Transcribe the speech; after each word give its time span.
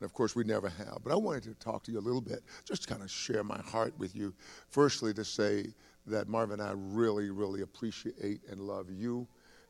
And 0.00 0.06
of 0.06 0.12
course, 0.12 0.36
we 0.36 0.44
never 0.44 0.68
have. 0.68 0.98
But 1.02 1.12
I 1.12 1.16
wanted 1.16 1.44
to 1.44 1.54
talk 1.54 1.82
to 1.84 1.92
you 1.92 1.98
a 1.98 2.00
little 2.00 2.20
bit, 2.20 2.42
just 2.64 2.86
kind 2.86 3.02
of 3.02 3.10
share 3.10 3.42
my 3.42 3.60
heart 3.62 3.98
with 3.98 4.14
you. 4.14 4.34
Firstly, 4.68 5.14
to 5.14 5.24
say 5.24 5.72
that 6.06 6.28
Marvin 6.28 6.60
and 6.60 6.68
I 6.68 6.72
really, 6.76 7.30
really 7.30 7.62
appreciate 7.62 8.40
and 8.48 8.60
love 8.60 8.90
you. 8.90 9.26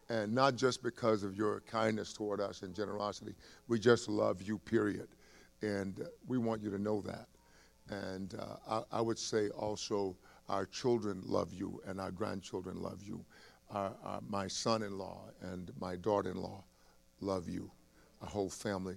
And 0.09 0.33
not 0.33 0.55
just 0.55 0.83
because 0.83 1.23
of 1.23 1.37
your 1.37 1.61
kindness 1.61 2.13
toward 2.13 2.41
us 2.41 2.63
and 2.63 2.75
generosity, 2.75 3.35
we 3.69 3.79
just 3.79 4.09
love 4.09 4.43
you, 4.43 4.59
period. 4.59 5.09
And 5.63 6.01
uh, 6.01 6.05
we 6.27 6.39
want 6.39 6.63
you 6.63 6.71
to 6.71 6.79
know 6.79 7.01
that. 7.03 7.27
And 7.89 8.35
uh, 8.35 8.83
I, 8.93 8.99
I, 8.99 9.01
would 9.01 9.19
say 9.19 9.49
also, 9.51 10.17
our 10.49 10.67
children 10.67 11.23
love 11.25 11.53
you 11.53 11.81
and 11.87 12.01
our 12.01 12.11
grandchildren 12.11 12.81
love 12.81 13.03
you. 13.03 13.25
Our, 13.71 13.93
our, 14.05 14.21
my 14.29 14.47
son 14.47 14.83
in 14.83 14.97
law 14.99 15.23
and 15.41 15.73
my 15.81 15.97
daughter 15.97 16.31
in 16.31 16.37
law 16.37 16.65
love 17.21 17.49
you. 17.49 17.71
Our 18.23 18.29
whole 18.29 18.51
family. 18.51 18.97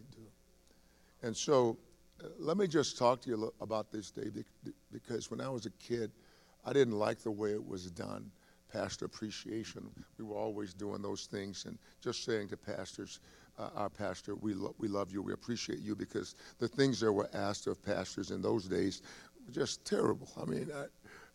And 1.24 1.36
so 1.36 1.78
uh, 2.24 2.28
let 2.40 2.58
me 2.58 2.68
just 2.68 2.98
talk 2.98 3.22
to 3.22 3.30
you 3.30 3.54
about 3.62 3.92
this 3.92 4.12
day 4.12 4.30
because 4.92 5.32
when 5.32 5.42
I 5.42 5.50
was 5.50 5.66
a 5.66 5.72
kid, 5.72 6.12
I 6.66 6.74
didn't 6.74 6.98
like 6.98 7.20
the 7.20 7.32
way 7.32 7.52
it 7.52 7.66
was 7.66 7.90
done. 7.92 8.32
Pastor 8.72 9.06
appreciation. 9.06 9.90
We 10.18 10.26
were 10.26 10.36
always 10.36 10.74
doing 10.74 11.02
those 11.02 11.26
things 11.26 11.66
and 11.66 11.78
just 12.02 12.24
saying 12.24 12.50
to 12.50 12.58
pastors, 12.58 13.20
uh, 13.58 13.70
our 13.76 13.90
pastor, 13.90 14.36
we, 14.36 14.54
lo- 14.54 14.76
we 14.78 14.88
love 14.88 15.12
you, 15.12 15.22
we 15.22 15.34
appreciate 15.34 15.80
you 15.80 15.96
because 15.96 16.36
the 16.60 16.68
things 16.68 17.00
that 17.00 17.12
were 17.12 17.30
asked 17.34 17.68
of 17.68 17.84
pastors 17.84 18.32
in 18.32 18.42
those 18.42 18.66
days 18.66 19.02
were 19.46 19.52
just 19.52 19.86
terrible. 19.86 20.30
I 20.40 20.46
mean, 20.46 20.72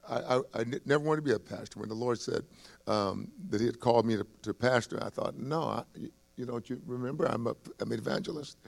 I 0.08 0.40
I 0.54 0.64
never 0.84 1.02
wanted 1.04 1.22
to 1.22 1.28
be 1.28 1.32
a 1.32 1.38
pastor. 1.38 1.80
When 1.80 1.88
the 1.88 1.94
Lord 1.94 2.20
said 2.20 2.44
um, 2.86 3.32
that 3.48 3.60
He 3.60 3.66
had 3.66 3.80
called 3.80 4.06
me 4.06 4.16
to, 4.16 4.26
to 4.42 4.54
pastor, 4.54 5.02
I 5.02 5.08
thought, 5.10 5.36
no, 5.36 5.62
I, 5.62 5.84
you 6.36 6.46
don't 6.46 6.68
you 6.68 6.80
remember 6.86 7.24
I'm, 7.26 7.46
a, 7.46 7.56
I'm 7.80 7.92
an 7.92 7.98
evangelist. 7.98 8.58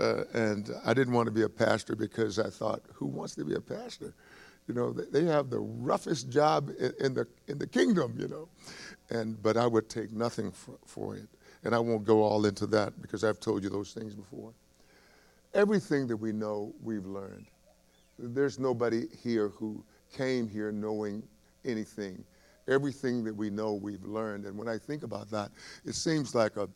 Uh, 0.00 0.24
and 0.32 0.70
I 0.84 0.94
didn't 0.94 1.12
want 1.12 1.26
to 1.26 1.32
be 1.32 1.42
a 1.42 1.48
pastor 1.48 1.94
because 1.94 2.38
I 2.38 2.48
thought, 2.48 2.82
who 2.94 3.06
wants 3.06 3.34
to 3.34 3.44
be 3.44 3.54
a 3.54 3.60
pastor? 3.60 4.14
You 4.66 4.74
know, 4.74 4.92
they 4.92 5.24
have 5.24 5.50
the 5.50 5.58
roughest 5.58 6.30
job 6.30 6.70
in, 6.78 6.92
in 7.00 7.14
the 7.14 7.26
in 7.48 7.58
the 7.58 7.66
kingdom. 7.66 8.14
You 8.18 8.28
know, 8.28 8.48
and 9.10 9.42
but 9.42 9.56
I 9.56 9.66
would 9.66 9.88
take 9.88 10.12
nothing 10.12 10.52
for, 10.52 10.78
for 10.86 11.16
it, 11.16 11.28
and 11.64 11.74
I 11.74 11.78
won't 11.78 12.04
go 12.04 12.22
all 12.22 12.46
into 12.46 12.66
that 12.68 13.00
because 13.02 13.24
I've 13.24 13.40
told 13.40 13.64
you 13.64 13.70
those 13.70 13.92
things 13.92 14.14
before. 14.14 14.52
Everything 15.54 16.06
that 16.06 16.16
we 16.16 16.32
know, 16.32 16.72
we've 16.82 17.06
learned. 17.06 17.46
There's 18.18 18.58
nobody 18.58 19.06
here 19.22 19.48
who 19.48 19.82
came 20.16 20.48
here 20.48 20.70
knowing 20.70 21.22
anything. 21.64 22.24
Everything 22.68 23.24
that 23.24 23.34
we 23.34 23.50
know, 23.50 23.72
we've 23.72 24.04
learned. 24.04 24.44
And 24.44 24.56
when 24.56 24.68
I 24.68 24.78
think 24.78 25.02
about 25.02 25.30
that, 25.30 25.50
it 25.84 25.94
seems 25.94 26.34
like 26.34 26.56
a, 26.56 26.68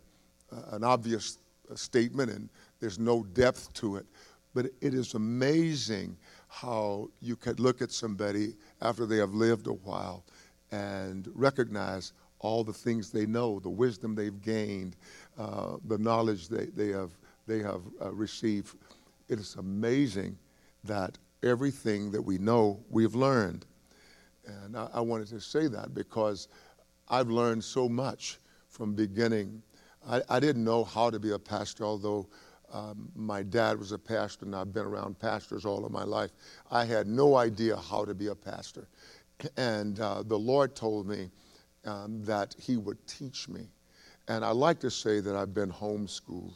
an 0.73 0.83
obvious 0.83 1.39
statement, 1.75 2.31
and 2.31 2.49
there's 2.85 2.99
no 2.99 3.23
depth 3.33 3.73
to 3.73 3.97
it. 3.97 4.05
But 4.53 4.67
it 4.83 4.93
is 4.93 5.15
amazing 5.15 6.19
how 6.49 7.09
you 7.23 7.35
could 7.35 7.59
look 7.59 7.81
at 7.81 7.91
somebody 7.91 8.57
after 8.83 9.07
they 9.07 9.17
have 9.17 9.33
lived 9.33 9.69
a 9.69 9.73
while 9.73 10.23
and 10.71 11.27
recognize 11.35 12.13
all 12.41 12.63
the 12.63 12.75
things 12.75 13.09
they 13.11 13.25
know, 13.25 13.59
the 13.59 13.71
wisdom 13.71 14.15
they've 14.15 14.43
gained, 14.43 14.97
uh, 15.39 15.77
the 15.87 15.97
knowledge 15.97 16.49
they, 16.49 16.67
they 16.67 16.89
have, 16.89 17.13
they 17.47 17.61
have 17.61 17.81
uh, 18.03 18.13
received. 18.13 18.77
It 19.31 19.39
is 19.39 19.55
amazing 19.55 20.37
that 20.85 21.17
everything 21.43 22.11
that 22.11 22.21
we 22.21 22.37
know, 22.37 22.79
we've 22.91 23.15
learned. 23.15 23.65
And 24.47 24.77
I, 24.77 24.91
I 24.93 25.01
wanted 25.01 25.29
to 25.29 25.41
say 25.41 25.69
that 25.69 25.95
because 25.95 26.49
I've 27.09 27.31
learned 27.31 27.65
so 27.65 27.89
much 27.89 28.41
from 28.69 28.93
beginning. 28.93 29.63
I, 30.07 30.21
I 30.29 30.39
didn't 30.39 30.65
know 30.65 30.85
how 30.85 31.09
to 31.09 31.19
be 31.19 31.31
a 31.31 31.39
pastor, 31.39 31.87
although 31.87 32.29
um, 32.73 33.09
my 33.15 33.43
dad 33.43 33.79
was 33.79 33.93
a 33.93 33.99
pastor, 33.99 34.45
and 34.45 34.55
I've 34.55 34.73
been 34.73 34.87
around 34.87 35.19
pastors 35.19 35.65
all 35.65 35.85
of 35.85 35.93
my 35.93 36.05
life. 36.05 36.31
I 36.71 36.85
had 36.85 37.07
no 37.07 37.37
idea 37.37 37.77
how 37.77 38.05
to 38.05 38.15
be 38.15 38.29
a 38.29 38.35
pastor. 38.35 38.89
And 39.57 39.99
uh, 40.01 40.23
the 40.23 40.39
Lord 40.39 40.77
told 40.77 41.09
me 41.09 41.29
um, 41.85 42.25
that 42.25 42.55
He 42.59 42.77
would 42.77 43.05
teach 43.07 43.49
me. 43.49 43.69
And 44.29 44.45
I 44.45 44.51
like 44.51 44.79
to 44.81 44.91
say 44.91 45.21
that 45.21 45.37
I've 45.37 45.53
been 45.53 45.71
homeschooled. 45.71 46.55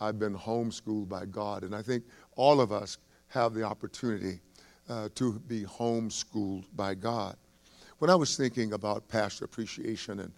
I've 0.00 0.18
been 0.18 0.36
homeschooled 0.36 1.08
by 1.08 1.26
God. 1.26 1.62
And 1.62 1.74
I 1.74 1.82
think 1.82 2.04
all 2.34 2.60
of 2.60 2.72
us 2.72 2.98
have 3.28 3.54
the 3.54 3.62
opportunity 3.62 4.40
uh, 4.88 5.08
to 5.14 5.38
be 5.40 5.62
homeschooled 5.62 6.64
by 6.74 6.94
God. 6.94 7.36
When 7.98 8.10
I 8.10 8.16
was 8.16 8.36
thinking 8.36 8.72
about 8.72 9.06
pastor 9.08 9.44
appreciation 9.44 10.20
and 10.20 10.32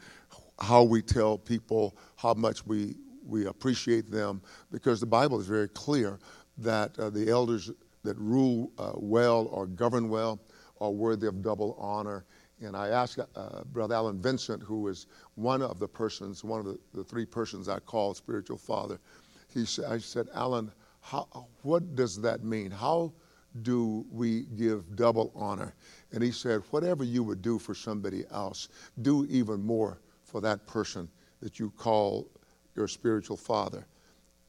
how 0.59 0.83
we 0.83 1.01
tell 1.01 1.39
people 1.39 1.97
how 2.17 2.35
much 2.35 2.67
we 2.67 2.95
we 3.27 3.47
appreciate 3.47 4.11
them 4.11 4.41
because 4.71 5.01
the 5.01 5.07
Bible 5.07 5.41
is 5.41 5.47
very 5.47 5.69
clear 5.69 6.19
that 6.59 6.99
uh, 6.99 7.11
the 7.11 7.29
elders 7.29 7.71
that 8.03 8.17
rule 8.19 8.71
uh, 8.79 8.93
well 8.95 9.49
or 9.51 9.67
govern 9.67 10.09
well 10.09 10.41
are 10.81 10.91
worthy 10.91 11.27
of 11.27 11.43
double 11.43 11.77
honor. 11.79 12.25
And 12.61 12.77
I 12.77 12.89
asked 12.89 13.19
uh, 13.19 13.65
Brother 13.73 13.95
Alan 13.95 14.21
Vincent, 14.21 14.63
who 14.63 14.89
is 14.89 15.07
one 15.35 15.63
of 15.63 15.79
the 15.79 15.89
persons, 15.89 16.45
one 16.45 16.61
of 16.61 16.67
the, 16.67 16.79
the 16.93 17.05
three 17.05 17.27
persons 17.27 17.69
I 17.69 17.79
call 17.81 18.15
spiritual 18.15 18.59
father, 18.59 18.99
he 19.53 19.65
said, 19.65 19.87
I 19.87 19.99
said, 19.99 20.29
Alan, 20.35 20.71
how, 21.01 21.49
what 21.63 21.95
does 21.95 22.21
that 22.23 22.45
mean? 22.45 22.71
How 22.71 23.13
do 23.63 24.05
we 24.11 24.43
give 24.57 24.97
double 24.97 25.33
honor? 25.35 25.75
And 26.13 26.23
he 26.23 26.31
said, 26.31 26.63
whatever 26.71 27.05
you 27.05 27.23
would 27.23 27.43
do 27.43 27.59
for 27.59 27.75
somebody 27.75 28.25
else, 28.31 28.69
do 29.03 29.27
even 29.29 29.63
more 29.63 30.01
for 30.23 30.41
that 30.41 30.67
person 30.67 31.09
that 31.41 31.59
you 31.59 31.71
call 31.77 32.29
your 32.77 32.89
spiritual 32.89 33.37
father 33.37 33.87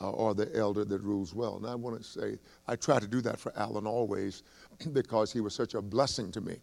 uh, 0.01 0.09
or 0.11 0.33
the 0.33 0.53
elder 0.55 0.83
that 0.85 1.01
rules 1.01 1.33
well. 1.33 1.57
And 1.57 1.65
I 1.65 1.75
want 1.75 1.97
to 1.97 2.03
say, 2.03 2.37
I 2.67 2.75
try 2.75 2.99
to 2.99 3.07
do 3.07 3.21
that 3.21 3.39
for 3.39 3.53
Alan 3.55 3.87
always 3.87 4.43
because 4.93 5.31
he 5.31 5.41
was 5.41 5.53
such 5.53 5.73
a 5.73 5.81
blessing 5.81 6.31
to 6.33 6.41
me. 6.41 6.57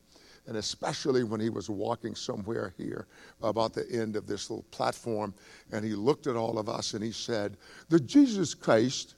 And 0.47 0.56
especially 0.56 1.22
when 1.22 1.41
he 1.41 1.51
was 1.51 1.71
walking 1.71 2.17
somewhere 2.17 2.75
here 2.77 3.06
about 3.43 3.75
the 3.75 3.89
end 3.93 4.17
of 4.17 4.27
this 4.27 4.51
little 4.51 4.65
platform, 4.72 5.33
and 5.71 5.84
he 5.84 5.95
looked 5.95 6.27
at 6.27 6.34
all 6.34 6.59
of 6.59 6.69
us 6.69 6.95
and 6.95 7.05
he 7.05 7.12
said, 7.12 7.56
The 7.91 8.01
Jesus 8.01 8.53
Christ, 8.53 9.15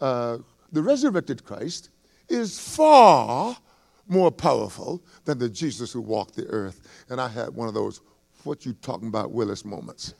uh, 0.00 0.38
the 0.70 0.82
resurrected 0.82 1.42
Christ, 1.44 1.88
is 2.28 2.58
far 2.58 3.56
more 4.08 4.30
powerful 4.30 5.02
than 5.24 5.38
the 5.38 5.48
Jesus 5.48 5.90
who 5.92 6.02
walked 6.02 6.36
the 6.36 6.46
earth. 6.48 7.06
And 7.08 7.20
I 7.20 7.28
had 7.28 7.50
one 7.50 7.68
of 7.68 7.74
those, 7.74 8.02
what 8.44 8.66
you 8.66 8.74
talking 8.74 9.08
about, 9.08 9.32
Willis 9.32 9.64
moments. 9.64 10.14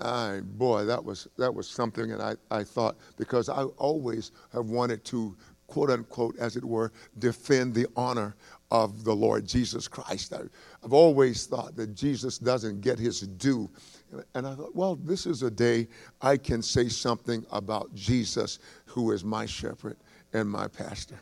I, 0.00 0.40
boy, 0.42 0.84
that 0.84 1.02
was, 1.02 1.28
that 1.38 1.54
was 1.54 1.68
something. 1.68 2.12
And 2.12 2.22
I, 2.22 2.36
I 2.50 2.64
thought, 2.64 2.96
because 3.16 3.48
I 3.48 3.62
always 3.62 4.32
have 4.52 4.66
wanted 4.66 5.04
to, 5.06 5.36
quote 5.66 5.90
unquote, 5.90 6.36
as 6.38 6.56
it 6.56 6.64
were, 6.64 6.92
defend 7.18 7.74
the 7.74 7.86
honor 7.96 8.36
of 8.70 9.04
the 9.04 9.14
Lord 9.14 9.46
Jesus 9.46 9.88
Christ. 9.88 10.32
I, 10.32 10.42
have 10.82 10.92
always 10.92 11.46
thought 11.46 11.76
that 11.76 11.94
Jesus 11.94 12.38
doesn't 12.38 12.80
get 12.80 12.98
his 12.98 13.20
due. 13.20 13.70
And 14.34 14.46
I 14.46 14.54
thought, 14.54 14.74
well, 14.74 14.96
this 14.96 15.26
is 15.26 15.42
a 15.42 15.50
day 15.50 15.88
I 16.20 16.36
can 16.36 16.62
say 16.62 16.88
something 16.88 17.44
about 17.50 17.94
Jesus, 17.94 18.58
who 18.84 19.12
is 19.12 19.24
my 19.24 19.46
shepherd 19.46 19.96
and 20.32 20.48
my 20.48 20.68
pastor. 20.68 21.18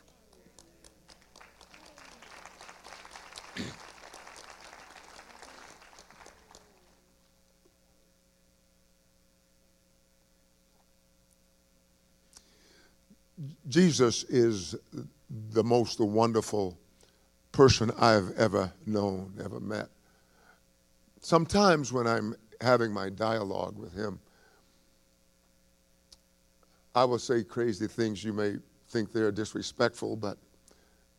Jesus 13.67 14.23
is 14.25 14.75
the 15.53 15.63
most 15.63 15.99
wonderful 15.99 16.77
person 17.51 17.91
I've 17.99 18.31
ever 18.37 18.71
known, 18.85 19.33
ever 19.43 19.59
met. 19.59 19.89
Sometimes 21.21 21.91
when 21.91 22.05
I'm 22.05 22.35
having 22.61 22.91
my 22.91 23.09
dialogue 23.09 23.77
with 23.77 23.93
him, 23.93 24.19
I 26.93 27.03
will 27.03 27.19
say 27.19 27.43
crazy 27.43 27.87
things. 27.87 28.23
You 28.23 28.33
may 28.33 28.55
think 28.89 29.11
they're 29.11 29.31
disrespectful, 29.31 30.15
but 30.15 30.37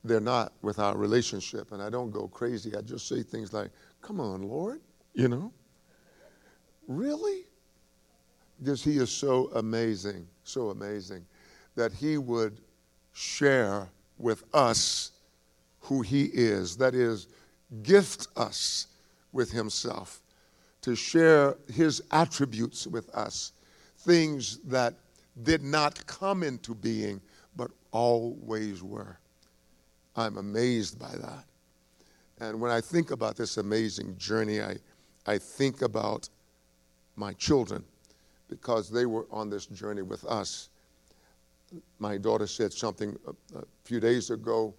they're 0.04 0.20
not 0.20 0.52
with 0.62 0.78
our 0.78 0.96
relationship. 0.96 1.72
And 1.72 1.82
I 1.82 1.90
don't 1.90 2.10
go 2.10 2.28
crazy. 2.28 2.76
I 2.76 2.80
just 2.80 3.08
say 3.08 3.22
things 3.22 3.52
like, 3.52 3.70
Come 4.00 4.20
on, 4.20 4.42
Lord, 4.42 4.80
you 5.14 5.28
know? 5.28 5.52
Really? 6.86 7.42
Because 8.60 8.84
he 8.84 8.98
is 8.98 9.10
so 9.10 9.50
amazing, 9.54 10.26
so 10.44 10.70
amazing 10.70 11.26
that 11.76 11.92
he 11.92 12.18
would 12.18 12.60
share 13.12 13.88
with 14.18 14.42
us 14.52 15.12
who 15.80 16.02
he 16.02 16.24
is. 16.24 16.76
That 16.76 16.94
is, 16.94 17.28
gift 17.82 18.28
us 18.36 18.88
with 19.32 19.50
himself, 19.50 20.20
to 20.82 20.96
share 20.96 21.56
his 21.72 22.02
attributes 22.10 22.86
with 22.86 23.08
us, 23.14 23.52
things 23.98 24.58
that 24.64 24.94
did 25.42 25.62
not 25.62 26.04
come 26.06 26.42
into 26.42 26.74
being, 26.74 27.20
but 27.56 27.70
always 27.92 28.82
were. 28.82 29.18
I'm 30.16 30.38
amazed 30.38 30.98
by 30.98 31.10
that. 31.10 31.44
And 32.40 32.60
when 32.60 32.70
I 32.70 32.80
think 32.80 33.10
about 33.10 33.36
this 33.36 33.56
amazing 33.56 34.16
journey, 34.16 34.60
I, 34.60 34.76
I 35.26 35.38
think 35.38 35.82
about 35.82 36.28
my 37.16 37.32
children 37.34 37.84
because 38.48 38.90
they 38.90 39.06
were 39.06 39.26
on 39.30 39.50
this 39.50 39.66
journey 39.66 40.02
with 40.02 40.24
us 40.24 40.68
my 41.98 42.16
daughter 42.16 42.46
said 42.46 42.72
something 42.72 43.16
a, 43.26 43.58
a 43.58 43.64
few 43.84 44.00
days 44.00 44.30
ago 44.30 44.74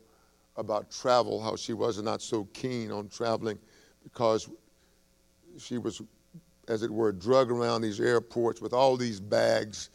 about 0.56 0.90
travel, 0.92 1.42
how 1.42 1.56
she 1.56 1.74
was 1.74 2.02
not 2.02 2.22
so 2.22 2.46
keen 2.54 2.92
on 2.92 3.08
traveling 3.10 3.58
because 4.04 4.50
she 5.58 5.78
was, 5.78 6.02
as 6.68 6.84
it 6.84 6.92
were, 6.92 7.12
drug 7.12 7.52
around 7.52 7.82
these 7.82 8.00
airports 8.00 8.62
with 8.62 8.74
all 8.74 8.98
these 8.98 9.20
bags 9.20 9.90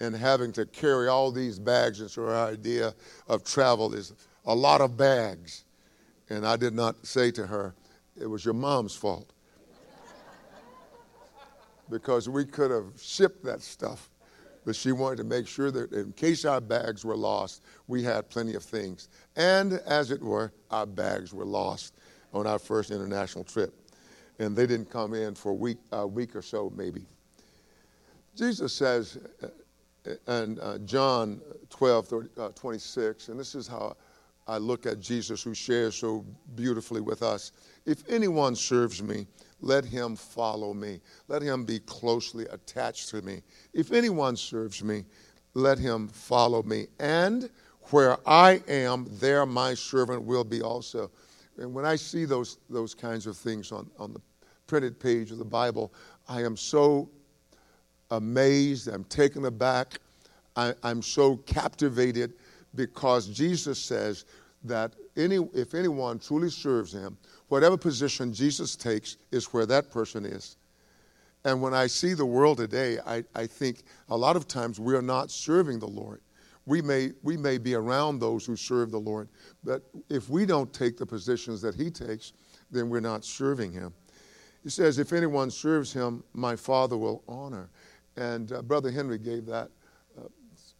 and 0.00 0.14
having 0.14 0.52
to 0.52 0.64
carry 0.66 1.08
all 1.08 1.30
these 1.30 1.58
bags. 1.58 2.00
And 2.00 2.10
so 2.10 2.22
her 2.22 2.36
idea 2.36 2.94
of 3.28 3.44
travel 3.44 3.94
is 3.94 4.14
a 4.46 4.54
lot 4.54 4.80
of 4.80 4.96
bags. 4.96 5.64
And 6.30 6.46
I 6.46 6.56
did 6.56 6.74
not 6.74 7.06
say 7.06 7.30
to 7.32 7.46
her, 7.46 7.74
it 8.18 8.26
was 8.26 8.44
your 8.44 8.54
mom's 8.54 8.94
fault. 8.94 9.32
because 11.90 12.28
we 12.28 12.44
could 12.44 12.70
have 12.70 12.92
shipped 12.98 13.44
that 13.44 13.60
stuff. 13.60 14.08
But 14.70 14.76
she 14.76 14.92
wanted 14.92 15.16
to 15.16 15.24
make 15.24 15.48
sure 15.48 15.72
that 15.72 15.90
in 15.90 16.12
case 16.12 16.44
our 16.44 16.60
bags 16.60 17.04
were 17.04 17.16
lost, 17.16 17.64
we 17.88 18.04
had 18.04 18.30
plenty 18.30 18.54
of 18.54 18.62
things. 18.62 19.08
And 19.34 19.72
as 19.84 20.12
it 20.12 20.22
were, 20.22 20.52
our 20.70 20.86
bags 20.86 21.34
were 21.34 21.44
lost 21.44 21.96
on 22.32 22.46
our 22.46 22.60
first 22.60 22.92
international 22.92 23.42
trip. 23.42 23.74
And 24.38 24.54
they 24.54 24.68
didn't 24.68 24.88
come 24.88 25.12
in 25.12 25.34
for 25.34 25.50
a 25.50 25.54
week, 25.54 25.78
a 25.90 26.06
week 26.06 26.36
or 26.36 26.42
so, 26.42 26.72
maybe. 26.76 27.04
Jesus 28.36 28.72
says, 28.72 29.18
and 30.28 30.60
uh, 30.60 30.78
John 30.84 31.40
12, 31.70 32.06
30, 32.06 32.28
uh, 32.38 32.48
26, 32.50 33.28
and 33.28 33.40
this 33.40 33.56
is 33.56 33.66
how 33.66 33.96
I 34.46 34.58
look 34.58 34.86
at 34.86 35.00
Jesus 35.00 35.42
who 35.42 35.52
shares 35.52 35.96
so 35.96 36.24
beautifully 36.54 37.00
with 37.00 37.24
us. 37.24 37.50
If 37.86 38.08
anyone 38.08 38.54
serves 38.54 39.02
me, 39.02 39.26
let 39.60 39.84
him 39.84 40.16
follow 40.16 40.72
me. 40.74 41.00
Let 41.28 41.42
him 41.42 41.64
be 41.64 41.80
closely 41.80 42.46
attached 42.50 43.08
to 43.10 43.22
me. 43.22 43.42
If 43.72 43.92
anyone 43.92 44.36
serves 44.36 44.82
me, 44.82 45.04
let 45.54 45.78
him 45.78 46.08
follow 46.08 46.62
me. 46.62 46.86
And 46.98 47.50
where 47.90 48.16
I 48.26 48.62
am, 48.68 49.06
there 49.20 49.44
my 49.46 49.74
servant 49.74 50.22
will 50.22 50.44
be 50.44 50.62
also. 50.62 51.10
And 51.58 51.74
when 51.74 51.84
I 51.84 51.96
see 51.96 52.24
those, 52.24 52.58
those 52.68 52.94
kinds 52.94 53.26
of 53.26 53.36
things 53.36 53.72
on, 53.72 53.90
on 53.98 54.12
the 54.12 54.20
printed 54.66 54.98
page 54.98 55.30
of 55.30 55.38
the 55.38 55.44
Bible, 55.44 55.92
I 56.28 56.42
am 56.42 56.56
so 56.56 57.10
amazed, 58.10 58.88
I'm 58.88 59.04
taken 59.04 59.44
aback, 59.44 60.00
I, 60.56 60.74
am 60.84 61.02
so 61.02 61.36
captivated 61.36 62.34
because 62.74 63.28
Jesus 63.28 63.78
says 63.78 64.24
that 64.64 64.94
any, 65.16 65.36
if 65.54 65.74
anyone 65.74 66.18
truly 66.18 66.50
serves 66.50 66.92
him, 66.92 67.16
whatever 67.48 67.76
position 67.76 68.32
Jesus 68.32 68.76
takes 68.76 69.16
is 69.30 69.46
where 69.46 69.66
that 69.66 69.90
person 69.90 70.24
is. 70.24 70.56
And 71.44 71.62
when 71.62 71.72
I 71.72 71.86
see 71.86 72.12
the 72.12 72.26
world 72.26 72.58
today, 72.58 72.98
I, 73.06 73.24
I 73.34 73.46
think 73.46 73.84
a 74.10 74.16
lot 74.16 74.36
of 74.36 74.46
times 74.46 74.78
we 74.78 74.94
are 74.94 75.02
not 75.02 75.30
serving 75.30 75.78
the 75.78 75.88
Lord. 75.88 76.20
We 76.66 76.82
may, 76.82 77.12
we 77.22 77.36
may 77.36 77.56
be 77.56 77.74
around 77.74 78.18
those 78.18 78.44
who 78.44 78.54
serve 78.54 78.90
the 78.90 79.00
Lord, 79.00 79.28
but 79.64 79.82
if 80.10 80.28
we 80.28 80.44
don't 80.44 80.72
take 80.72 80.98
the 80.98 81.06
positions 81.06 81.62
that 81.62 81.74
he 81.74 81.90
takes, 81.90 82.34
then 82.70 82.90
we're 82.90 83.00
not 83.00 83.24
serving 83.24 83.72
him. 83.72 83.94
He 84.62 84.68
says, 84.68 84.98
If 84.98 85.12
anyone 85.14 85.50
serves 85.50 85.92
him, 85.92 86.22
my 86.34 86.54
Father 86.54 86.96
will 86.98 87.24
honor. 87.26 87.70
And 88.16 88.52
uh, 88.52 88.60
Brother 88.60 88.90
Henry 88.90 89.18
gave 89.18 89.46
that 89.46 89.70
uh, 90.18 90.28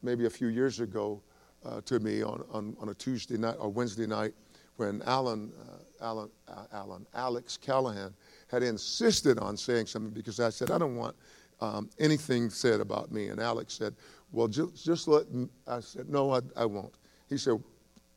maybe 0.03 0.27
a 0.27 0.31
few 0.31 0.49
years 0.49 0.81
ago 0.81 1.23
uh, 1.65 1.81
to 1.83 2.01
me 2.01 2.23
on, 2.23 2.45
on, 2.51 2.77
on, 2.81 2.89
a 2.89 2.95
Tuesday 2.95 3.37
night 3.37 3.57
or 3.59 3.69
Wednesday 3.69 4.07
night 4.07 4.33
when 4.77 5.03
Alan, 5.05 5.53
uh, 5.61 6.05
Alan, 6.05 6.31
uh, 6.49 6.65
Alan, 6.73 7.07
Alex 7.15 7.57
Callahan 7.57 8.15
had 8.49 8.63
insisted 8.63 9.39
on 9.39 9.57
saying 9.57 9.87
something 9.87 10.13
because 10.13 10.41
I 10.41 10.51
said, 10.51 10.71
I 10.71 10.79
don't 10.79 10.97
want 10.97 11.15
um, 11.61 11.91
anything 11.99 12.51
said 12.51 12.81
about 12.81 13.13
me. 13.13 13.29
And 13.29 13.41
Alex 13.41 13.75
said, 13.75 13.95
Well, 14.33 14.49
just, 14.49 14.85
just 14.85 15.09
let, 15.09 15.25
I 15.67 15.81
said, 15.81 16.09
No, 16.09 16.35
I, 16.35 16.41
I 16.57 16.65
won't. 16.65 16.95
He 17.29 17.37
said, 17.37 17.63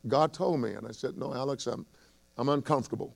God 0.08 0.34
told 0.34 0.62
me. 0.62 0.72
And 0.72 0.88
I 0.88 0.92
said, 0.92 1.18
No, 1.18 1.34
Alex, 1.34 1.68
I'm, 1.68 1.86
I'm 2.38 2.50
uncomfortable. 2.50 3.14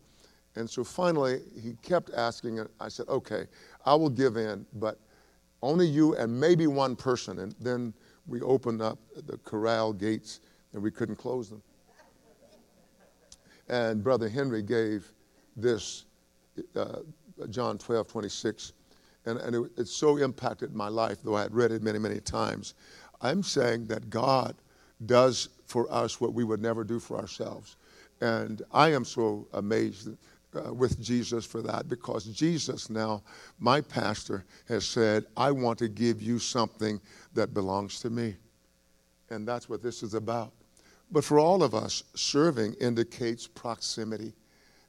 And 0.56 0.70
so 0.70 0.84
finally, 0.84 1.42
he 1.62 1.74
kept 1.82 2.12
asking, 2.14 2.60
and 2.60 2.70
I 2.80 2.90
said, 2.90 3.08
Okay, 3.08 3.46
I 3.86 3.96
will 3.96 4.10
give 4.10 4.38
in, 4.38 4.66
but 4.74 5.00
only 5.62 5.88
you 5.88 6.16
and 6.16 6.40
maybe 6.40 6.68
one 6.68 6.96
person. 6.96 7.40
And 7.40 7.56
then 7.60 7.94
we 8.28 8.42
opened 8.42 8.82
up 8.82 9.00
the 9.26 9.38
corral 9.40 9.94
gates 9.94 10.42
and 10.74 10.84
we 10.84 10.92
couldn't 10.92 11.16
close 11.16 11.50
them. 11.50 11.62
And 13.70 14.04
Brother 14.04 14.30
Henry 14.30 14.62
gave 14.62 15.12
this 15.56 16.06
uh, 16.76 17.00
John 17.50 17.78
12, 17.78 18.08
26. 18.08 18.74
And, 19.26 19.40
and 19.40 19.56
it, 19.56 19.72
it 19.78 19.88
so 19.88 20.18
impacted 20.18 20.74
my 20.74 20.88
life, 20.88 21.18
though 21.24 21.36
I 21.36 21.44
had 21.44 21.54
read 21.54 21.72
it 21.72 21.84
many, 21.84 22.00
many 22.00 22.20
times. 22.20 22.76
I'm 23.22 23.44
saying 23.44 23.88
that 23.88 24.10
God 24.10 24.56
does 25.06 25.50
for 25.66 25.92
us 25.92 26.22
what 26.22 26.34
we 26.34 26.44
would 26.44 26.62
never 26.62 26.84
do 26.84 27.00
for 27.00 27.18
ourselves. 27.18 27.76
And 28.22 28.62
I 28.72 28.92
am 28.92 29.04
so 29.06 29.48
amazed 29.54 30.10
uh, 30.66 30.74
with 30.74 31.02
Jesus 31.02 31.46
for 31.46 31.62
that 31.62 31.88
because 31.88 32.26
Jesus 32.26 32.90
now, 32.90 33.24
my 33.60 33.82
pastor, 33.82 34.46
has 34.68 34.86
said, 34.86 35.26
I 35.36 35.52
want 35.52 35.80
to 35.80 35.88
give 35.88 36.22
you 36.22 36.40
something 36.40 37.02
that 37.34 37.54
belongs 37.54 38.00
to 38.02 38.10
me. 38.10 38.36
And 39.30 39.48
that's 39.48 39.68
what 39.68 39.84
this 39.84 40.04
is 40.04 40.14
about. 40.14 40.54
But 41.12 41.24
for 41.24 41.40
all 41.40 41.64
of 41.64 41.74
us, 41.74 42.04
serving 42.16 42.74
indicates 42.76 43.48
proximity. 43.48 44.34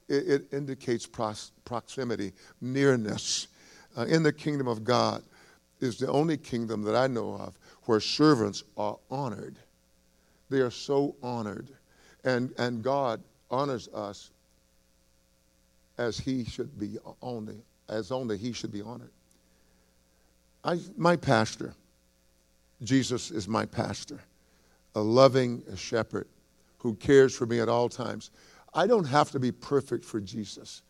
It, 0.09 0.29
it 0.29 0.53
indicates 0.53 1.06
pros- 1.06 1.53
proximity, 1.65 2.32
nearness. 2.61 3.49
Uh, 3.97 4.05
in 4.06 4.23
the 4.23 4.32
kingdom 4.32 4.69
of 4.69 4.85
God 4.85 5.23
is 5.81 5.99
the 5.99 6.11
only 6.11 6.37
kingdom 6.37 6.82
that 6.82 6.97
I 6.97 7.06
know 7.06 7.35
of 7.35 7.59
where 7.85 8.00
servants 8.00 8.64
are 8.76 8.99
honored. 9.11 9.59
They 10.50 10.61
are 10.61 10.71
so 10.71 11.17
honored. 11.23 11.69
And, 12.25 12.53
and 12.59 12.82
God 12.82 13.23
honors 13.50 13.88
us 13.88 14.31
as 15.99 16.19
he 16.19 16.45
should 16.45 16.79
be 16.79 16.97
only, 17.21 17.62
as 17.89 18.11
only 18.11 18.39
he 18.39 18.53
should 18.53 18.73
be 18.73 18.81
honored. 18.83 19.11
I, 20.65 20.79
my 20.97 21.17
pastor, 21.17 21.75
Jesus 22.83 23.31
is 23.31 23.49
my 23.49 23.67
pastor, 23.67 24.21
a 24.95 25.00
loving 25.00 25.62
shepherd 25.77 26.29
who 26.79 26.95
cares 26.95 27.35
for 27.35 27.47
me 27.47 27.61
at 27.61 27.69
all 27.69 27.89
times. 27.89 28.31
I 28.75 28.87
don't 28.87 29.06
have 29.06 29.31
to 29.33 29.41
be 29.41 29.50
perfect 29.50 30.05
for 30.05 30.21
Jesus. 30.21 30.83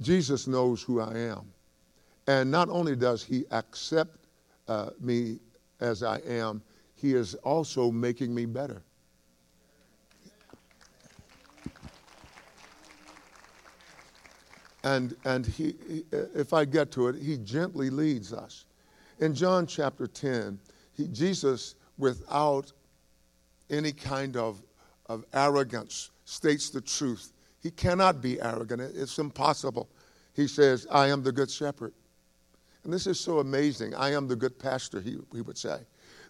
Jesus 0.00 0.46
knows 0.46 0.82
who 0.82 1.00
I 1.00 1.16
am. 1.16 1.52
And 2.26 2.50
not 2.50 2.68
only 2.68 2.96
does 2.96 3.22
he 3.22 3.44
accept 3.50 4.16
uh, 4.66 4.90
me 5.00 5.38
as 5.80 6.02
I 6.02 6.18
am, 6.18 6.62
he 6.94 7.14
is 7.14 7.34
also 7.36 7.90
making 7.90 8.34
me 8.34 8.46
better. 8.46 8.82
And, 14.84 15.16
and 15.24 15.46
he, 15.46 15.74
uh, 16.12 16.26
if 16.34 16.52
I 16.52 16.66
get 16.66 16.92
to 16.92 17.08
it, 17.08 17.16
he 17.16 17.38
gently 17.38 17.88
leads 17.88 18.32
us. 18.32 18.66
In 19.18 19.34
John 19.34 19.66
chapter 19.66 20.06
10, 20.06 20.58
he, 20.92 21.08
Jesus, 21.08 21.74
without 21.96 22.70
any 23.70 23.92
kind 23.92 24.36
of, 24.36 24.62
of 25.06 25.24
arrogance, 25.32 26.10
states 26.26 26.68
the 26.68 26.82
truth. 26.82 27.32
He 27.62 27.70
cannot 27.70 28.20
be 28.20 28.40
arrogant, 28.40 28.82
it's 28.82 29.18
impossible. 29.18 29.88
He 30.34 30.46
says, 30.46 30.86
I 30.90 31.08
am 31.08 31.22
the 31.22 31.32
good 31.32 31.50
shepherd. 31.50 31.94
And 32.84 32.92
this 32.92 33.06
is 33.06 33.18
so 33.18 33.38
amazing. 33.38 33.94
I 33.94 34.12
am 34.12 34.28
the 34.28 34.36
good 34.36 34.58
pastor, 34.58 35.00
he, 35.00 35.16
he 35.32 35.40
would 35.40 35.56
say. 35.56 35.78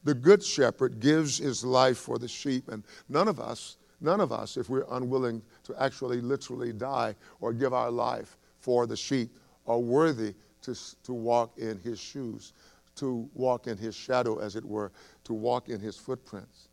The 0.04 0.14
good 0.14 0.44
shepherd 0.44 1.00
gives 1.00 1.38
his 1.38 1.64
life 1.64 1.99
for 1.99 2.18
the 2.18 2.28
sheep, 2.28 2.68
and 2.68 2.84
none 3.08 3.26
of 3.26 3.40
us, 3.40 3.78
none 4.00 4.20
of 4.20 4.30
us, 4.30 4.56
if 4.56 4.68
we're 4.68 4.87
unwilling 4.92 5.42
to 5.64 5.75
actually 5.82 6.20
literally 6.20 6.73
die 6.73 7.16
or 7.40 7.52
give 7.52 7.73
our 7.73 7.90
life, 7.90 8.37
for 8.64 8.87
the 8.87 8.97
sheep 8.97 9.37
are 9.66 9.78
worthy 9.78 10.33
to, 10.62 10.75
to 11.02 11.12
walk 11.12 11.59
in 11.59 11.78
his 11.80 12.00
shoes, 12.00 12.54
to 12.97 13.28
walk 13.35 13.66
in 13.66 13.76
his 13.76 13.94
shadow, 13.94 14.38
as 14.38 14.56
it 14.56 14.64
were, 14.64 14.90
to 15.25 15.35
walk 15.35 15.68
in 15.68 15.78
his 15.78 15.99
footprints. 15.99 16.68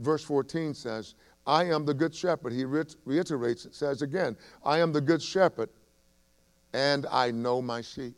Verse 0.00 0.22
14 0.22 0.74
says, 0.74 1.14
I 1.46 1.64
am 1.64 1.86
the 1.86 1.94
good 1.94 2.14
shepherd. 2.14 2.52
He 2.52 2.66
reiterates 2.66 3.64
it, 3.64 3.74
says 3.74 4.02
again, 4.02 4.36
I 4.62 4.80
am 4.80 4.92
the 4.92 5.00
good 5.00 5.22
shepherd, 5.22 5.70
and 6.74 7.06
I 7.10 7.30
know 7.30 7.62
my 7.62 7.80
sheep. 7.80 8.14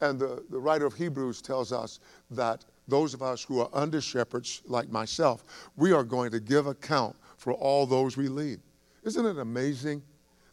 And 0.00 0.18
the, 0.18 0.42
the 0.50 0.58
writer 0.58 0.84
of 0.84 0.94
Hebrews 0.94 1.40
tells 1.42 1.72
us 1.72 2.00
that 2.32 2.64
those 2.88 3.14
of 3.14 3.22
us 3.22 3.44
who 3.44 3.60
are 3.60 3.70
under 3.72 4.00
shepherds, 4.00 4.62
like 4.66 4.90
myself, 4.90 5.44
we 5.76 5.92
are 5.92 6.02
going 6.02 6.32
to 6.32 6.40
give 6.40 6.66
account 6.66 7.14
for 7.36 7.52
all 7.52 7.86
those 7.86 8.16
we 8.16 8.26
lead. 8.26 8.58
Isn't 9.04 9.24
it 9.24 9.38
amazing 9.38 10.02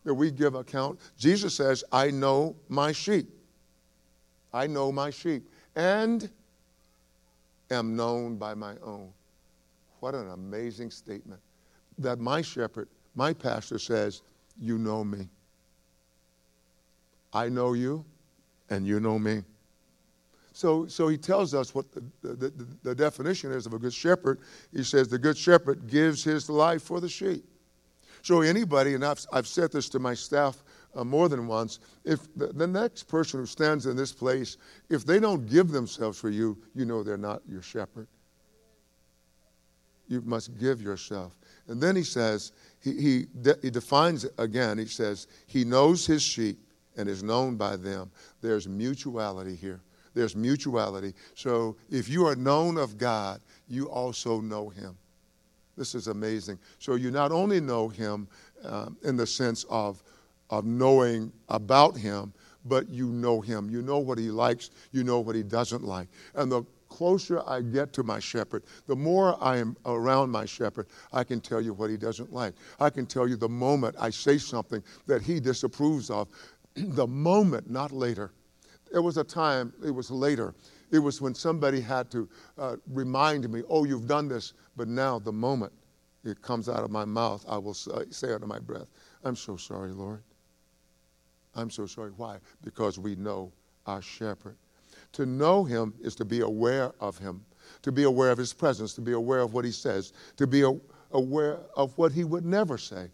that 0.03 0.13
we 0.13 0.31
give 0.31 0.55
account. 0.55 0.99
Jesus 1.17 1.55
says, 1.55 1.83
I 1.91 2.09
know 2.09 2.55
my 2.67 2.91
sheep. 2.91 3.27
I 4.53 4.67
know 4.67 4.91
my 4.91 5.09
sheep 5.09 5.47
and 5.75 6.29
am 7.71 7.95
known 7.95 8.37
by 8.37 8.53
my 8.53 8.75
own. 8.83 9.11
What 9.99 10.15
an 10.15 10.29
amazing 10.31 10.91
statement. 10.91 11.41
That 11.97 12.19
my 12.19 12.41
shepherd, 12.41 12.87
my 13.15 13.33
pastor 13.33 13.79
says, 13.79 14.21
You 14.59 14.77
know 14.77 15.03
me. 15.03 15.29
I 17.33 17.49
know 17.49 17.73
you, 17.73 18.05
and 18.69 18.87
you 18.87 18.99
know 18.99 19.19
me. 19.19 19.43
so, 20.53 20.87
so 20.87 21.07
he 21.07 21.17
tells 21.17 21.53
us 21.53 21.75
what 21.75 21.91
the, 21.91 22.03
the, 22.21 22.33
the, 22.33 22.67
the 22.83 22.95
definition 22.95 23.51
is 23.51 23.65
of 23.65 23.73
a 23.73 23.79
good 23.79 23.93
shepherd. 23.93 24.39
He 24.73 24.83
says 24.83 25.07
the 25.07 25.19
good 25.19 25.37
shepherd 25.37 25.87
gives 25.87 26.23
his 26.23 26.49
life 26.49 26.81
for 26.81 26.99
the 26.99 27.09
sheep. 27.09 27.45
So 28.21 28.41
anybody, 28.41 28.95
and 28.95 29.03
I've, 29.03 29.25
I've 29.31 29.47
said 29.47 29.71
this 29.71 29.89
to 29.89 29.99
my 29.99 30.13
staff 30.13 30.63
uh, 30.95 31.03
more 31.03 31.29
than 31.29 31.47
once, 31.47 31.79
if 32.03 32.33
the, 32.35 32.47
the 32.47 32.67
next 32.67 33.03
person 33.03 33.39
who 33.39 33.45
stands 33.45 33.85
in 33.85 33.95
this 33.95 34.11
place, 34.11 34.57
if 34.89 35.05
they 35.05 35.19
don't 35.19 35.47
give 35.47 35.69
themselves 35.69 36.19
for 36.19 36.29
you, 36.29 36.57
you 36.75 36.85
know 36.85 37.03
they're 37.03 37.17
not 37.17 37.41
your 37.47 37.61
shepherd. 37.61 38.07
You 40.07 40.21
must 40.21 40.57
give 40.57 40.81
yourself. 40.81 41.37
And 41.67 41.79
then 41.79 41.95
he 41.95 42.03
says, 42.03 42.51
he, 42.81 42.99
he, 42.99 43.25
de- 43.41 43.59
he 43.61 43.69
defines 43.69 44.25
again. 44.39 44.77
He 44.79 44.87
says, 44.87 45.27
he 45.45 45.63
knows 45.63 46.05
his 46.05 46.23
sheep 46.23 46.57
and 46.97 47.07
is 47.07 47.21
known 47.21 47.55
by 47.55 47.75
them. 47.75 48.09
There's 48.41 48.67
mutuality 48.67 49.55
here. 49.55 49.81
There's 50.15 50.35
mutuality. 50.35 51.13
So 51.35 51.77
if 51.91 52.09
you 52.09 52.25
are 52.25 52.35
known 52.35 52.77
of 52.77 52.97
God, 52.97 53.39
you 53.67 53.85
also 53.85 54.41
know 54.41 54.69
him. 54.69 54.97
This 55.79 55.95
is 55.95 56.07
amazing. 56.07 56.59
So 56.77 56.95
you 56.95 57.09
not 57.09 57.31
only 57.31 57.61
know 57.61 57.87
him 57.87 58.27
um, 58.65 58.97
in 59.03 59.15
the 59.15 59.25
sense 59.25 59.63
of, 59.69 60.03
of 60.49 60.65
knowing 60.65 61.31
about 61.47 61.95
him, 61.95 62.33
but 62.65 62.89
you 62.89 63.07
know 63.07 63.39
him. 63.39 63.69
You 63.69 63.81
know 63.81 63.97
what 63.97 64.17
he 64.17 64.29
likes, 64.29 64.71
you 64.91 65.05
know 65.05 65.21
what 65.21 65.37
he 65.37 65.41
doesn't 65.41 65.85
like. 65.85 66.09
And 66.35 66.51
the 66.51 66.63
closer 66.89 67.41
I 67.47 67.61
get 67.61 67.93
to 67.93 68.03
my 68.03 68.19
shepherd, 68.19 68.63
the 68.87 68.95
more 68.95 69.41
I 69.41 69.55
am 69.55 69.77
around 69.85 70.31
my 70.31 70.45
shepherd, 70.45 70.87
I 71.13 71.23
can 71.23 71.39
tell 71.39 71.61
you 71.61 71.71
what 71.71 71.89
he 71.89 71.95
doesn't 71.95 72.33
like. 72.33 72.55
I 72.81 72.89
can 72.89 73.05
tell 73.05 73.25
you 73.25 73.37
the 73.37 73.47
moment 73.47 73.95
I 73.97 74.09
say 74.09 74.37
something 74.37 74.83
that 75.07 75.21
he 75.21 75.39
disapproves 75.39 76.09
of, 76.09 76.27
the 76.75 77.07
moment, 77.07 77.69
not 77.69 77.93
later. 77.93 78.33
There 78.91 79.01
was 79.01 79.15
a 79.15 79.23
time, 79.23 79.71
it 79.85 79.91
was 79.91 80.11
later. 80.11 80.53
It 80.91 80.99
was 80.99 81.21
when 81.21 81.35
somebody 81.35 81.81
had 81.81 82.09
to 82.11 82.27
uh, 82.57 82.75
remind 82.87 83.49
me, 83.49 83.61
oh, 83.69 83.83
you've 83.83 84.07
done 84.07 84.27
this. 84.27 84.53
But 84.75 84.87
now, 84.87 85.19
the 85.19 85.31
moment 85.31 85.71
it 86.23 86.41
comes 86.41 86.67
out 86.67 86.83
of 86.83 86.91
my 86.91 87.05
mouth, 87.05 87.45
I 87.47 87.57
will 87.57 87.73
say, 87.73 87.91
say 88.09 88.33
under 88.33 88.47
my 88.47 88.59
breath, 88.59 88.87
I'm 89.23 89.35
so 89.35 89.55
sorry, 89.55 89.91
Lord. 89.91 90.21
I'm 91.55 91.69
so 91.69 91.85
sorry. 91.85 92.11
Why? 92.17 92.37
Because 92.63 92.97
we 92.97 93.15
know 93.15 93.51
our 93.85 94.01
shepherd. 94.01 94.55
To 95.13 95.25
know 95.25 95.63
him 95.63 95.93
is 96.01 96.15
to 96.15 96.25
be 96.25 96.41
aware 96.41 96.91
of 96.99 97.17
him, 97.17 97.43
to 97.81 97.91
be 97.91 98.03
aware 98.03 98.31
of 98.31 98.37
his 98.37 98.53
presence, 98.53 98.93
to 98.93 99.01
be 99.01 99.13
aware 99.13 99.39
of 99.39 99.53
what 99.53 99.65
he 99.65 99.71
says, 99.71 100.13
to 100.37 100.45
be 100.45 100.63
aware 101.11 101.59
of 101.75 101.97
what 101.97 102.11
he 102.11 102.23
would 102.23 102.45
never 102.45 102.77
say, 102.77 103.09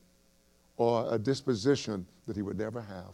or 0.78 1.08
a 1.14 1.18
disposition 1.18 2.06
that 2.28 2.36
he 2.36 2.42
would 2.42 2.58
never 2.58 2.82
have. 2.82 3.14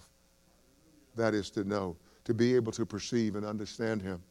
That 1.16 1.34
is 1.34 1.50
to 1.52 1.64
know, 1.64 1.96
to 2.24 2.34
be 2.34 2.56
able 2.56 2.72
to 2.72 2.86
perceive 2.86 3.36
and 3.36 3.46
understand 3.46 4.02
him. 4.02 4.22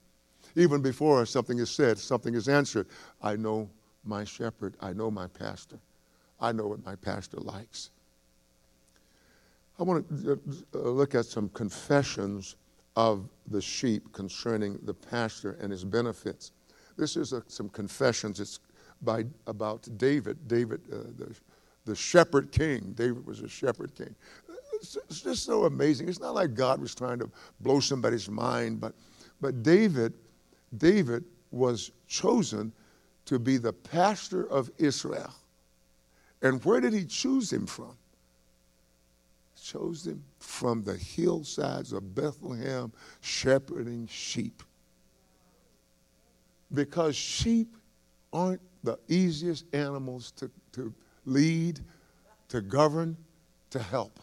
Even 0.57 0.83
before 0.83 1.25
something 1.26 1.59
is 1.59 1.71
said, 1.71 1.99
something 1.99 2.35
is 2.35 2.49
answered. 2.49 2.87
I 3.23 3.37
know 3.37 3.71
my 4.04 4.25
shepherd, 4.25 4.76
I 4.80 4.92
know 4.92 5.11
my 5.11 5.26
pastor, 5.26 5.78
I 6.40 6.52
know 6.52 6.66
what 6.66 6.85
my 6.85 6.97
pastor 6.97 7.38
likes. 7.38 7.90
I 9.78 9.83
want 9.83 10.07
to 10.25 10.40
uh, 10.75 10.78
look 10.78 11.14
at 11.14 11.25
some 11.25 11.49
confessions 11.50 12.57
of 12.97 13.28
the 13.47 13.62
sheep 13.62 14.12
concerning 14.12 14.78
the 14.83 14.92
pastor 14.92 15.57
and 15.61 15.73
his 15.73 15.85
benefits. 15.85 16.52
This 16.99 17.16
is 17.16 17.33
a, 17.33 17.42
some 17.47 17.69
confessions. 17.71 18.40
It's 18.40 18.61
by 19.02 19.25
about 19.47 19.88
David. 19.97 20.47
David, 20.49 20.83
uh, 20.92 20.97
the, 21.16 21.35
the 21.87 21.97
shepherd 21.97 22.52
king. 22.52 22.92
David 22.95 23.25
was 23.26 23.40
a 23.40 23.49
shepherd 23.49 23.95
king. 23.95 24.14
It's, 24.75 24.97
it's 25.09 25.23
just 25.23 25.45
so 25.45 25.64
amazing. 25.64 26.09
It's 26.09 26.21
not 26.21 26.35
like 26.35 26.54
God 26.54 26.80
was 26.80 26.95
trying 26.95 27.19
to 27.21 27.30
blow 27.61 27.80
somebody's 27.80 28.28
mind, 28.28 28.80
but 28.80 28.95
but 29.40 29.62
David, 29.62 30.12
David 30.77 31.25
was 31.50 31.91
chosen 32.07 32.73
to 33.27 33.39
be 33.39 33.57
the 33.57 33.73
pastor 33.73 34.45
of 34.50 34.71
Israel. 34.79 35.35
And 36.43 36.65
where 36.65 36.81
did 36.81 36.93
he 36.93 37.05
choose 37.05 37.53
him 37.53 37.67
from? 37.67 37.97
chose 39.61 40.07
him 40.07 40.23
from 40.39 40.83
the 40.83 40.97
hillsides 40.97 41.93
of 41.93 42.15
Bethlehem, 42.15 42.93
shepherding 43.21 44.07
sheep. 44.07 44.62
Because 46.73 47.17
sheep 47.17 47.77
aren't 48.33 48.61
the 48.83 48.99
easiest 49.09 49.73
animals 49.75 50.33
to, 50.33 50.50
to 50.73 50.93
lead, 51.27 51.81
to 52.49 52.61
govern, 52.61 53.17
to 53.71 53.79
help. 53.79 54.19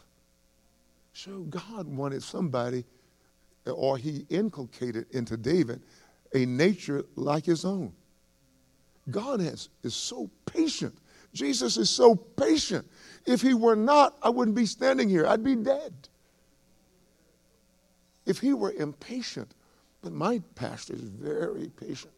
So 1.13 1.41
God 1.49 1.87
wanted 1.87 2.23
somebody, 2.23 2.85
or 3.65 3.97
he 3.97 4.25
inculcated 4.29 5.05
into 5.11 5.35
David 5.37 5.81
a 6.33 6.45
nature 6.45 7.05
like 7.15 7.45
his 7.45 7.65
own. 7.65 7.93
God 9.09 9.39
has, 9.39 9.69
is 9.83 9.95
so 9.95 10.29
patient. 10.45 10.97
Jesus 11.33 11.77
is 11.77 11.89
so 11.89 12.15
patient. 12.15 12.85
If 13.25 13.41
he 13.41 13.53
were 13.53 13.75
not, 13.75 14.17
I 14.21 14.29
wouldn't 14.29 14.55
be 14.55 14.65
standing 14.65 15.09
here. 15.09 15.25
I'd 15.25 15.43
be 15.43 15.55
dead. 15.55 15.93
If 18.25 18.39
he 18.39 18.53
were 18.53 18.73
impatient, 18.73 19.53
but 20.01 20.11
my 20.11 20.41
pastor 20.55 20.93
is 20.93 21.01
very 21.01 21.69
patient 21.69 22.13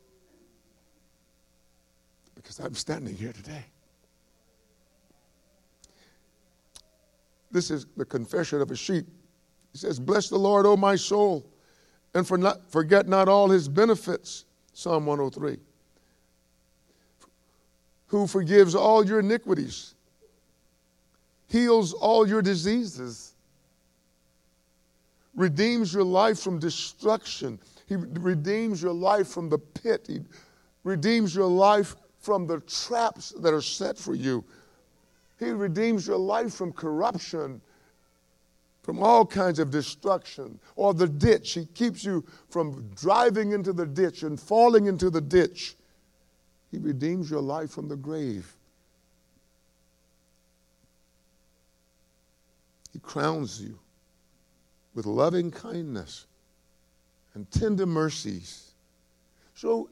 because 2.35 2.59
I'm 2.59 2.73
standing 2.73 3.15
here 3.15 3.33
today. 3.33 3.65
This 7.51 7.71
is 7.71 7.85
the 7.97 8.05
confession 8.05 8.61
of 8.61 8.71
a 8.71 8.75
sheep. 8.75 9.05
He 9.71 9.77
says, 9.77 9.99
Bless 9.99 10.29
the 10.29 10.37
Lord, 10.37 10.65
O 10.65 10.77
my 10.77 10.95
soul, 10.95 11.45
and 12.13 12.27
for 12.27 12.37
not, 12.37 12.71
forget 12.71 13.07
not 13.07 13.27
all 13.27 13.49
his 13.49 13.67
benefits. 13.67 14.45
Psalm 14.73 15.05
103. 15.05 15.57
Who 18.07 18.27
forgives 18.27 18.75
all 18.75 19.05
your 19.05 19.19
iniquities 19.19 19.95
heals 21.49 21.93
all 21.93 22.27
your 22.27 22.41
diseases, 22.41 23.33
redeems 25.35 25.93
your 25.93 26.03
life 26.03 26.39
from 26.39 26.59
destruction. 26.59 27.59
He 27.87 27.95
redeems 27.95 28.81
your 28.81 28.93
life 28.93 29.27
from 29.27 29.49
the 29.49 29.57
pit. 29.57 30.05
He 30.07 30.21
redeems 30.83 31.35
your 31.35 31.47
life 31.47 31.95
from 32.19 32.45
the 32.45 32.59
traps 32.61 33.33
that 33.39 33.53
are 33.53 33.61
set 33.61 33.97
for 33.97 34.13
you. 34.13 34.43
He 35.39 35.49
redeems 35.49 36.05
your 36.05 36.17
life 36.17 36.53
from 36.53 36.71
corruption, 36.71 37.61
from 38.89 39.03
all 39.03 39.23
kinds 39.23 39.59
of 39.59 39.69
destruction, 39.69 40.59
or 40.75 40.95
the 40.95 41.07
ditch. 41.07 41.53
He 41.53 41.67
keeps 41.67 42.03
you 42.03 42.25
from 42.49 42.89
driving 42.95 43.51
into 43.51 43.71
the 43.71 43.85
ditch 43.85 44.23
and 44.23 44.39
falling 44.39 44.87
into 44.87 45.11
the 45.11 45.21
ditch. 45.21 45.75
He 46.71 46.79
redeems 46.79 47.29
your 47.29 47.43
life 47.43 47.69
from 47.69 47.87
the 47.87 47.95
grave. 47.95 48.51
He 52.91 52.97
crowns 52.97 53.61
you 53.61 53.77
with 54.95 55.05
loving 55.05 55.51
kindness 55.51 56.25
and 57.35 57.45
tender 57.51 57.85
mercies. 57.85 58.71
So 59.53 59.91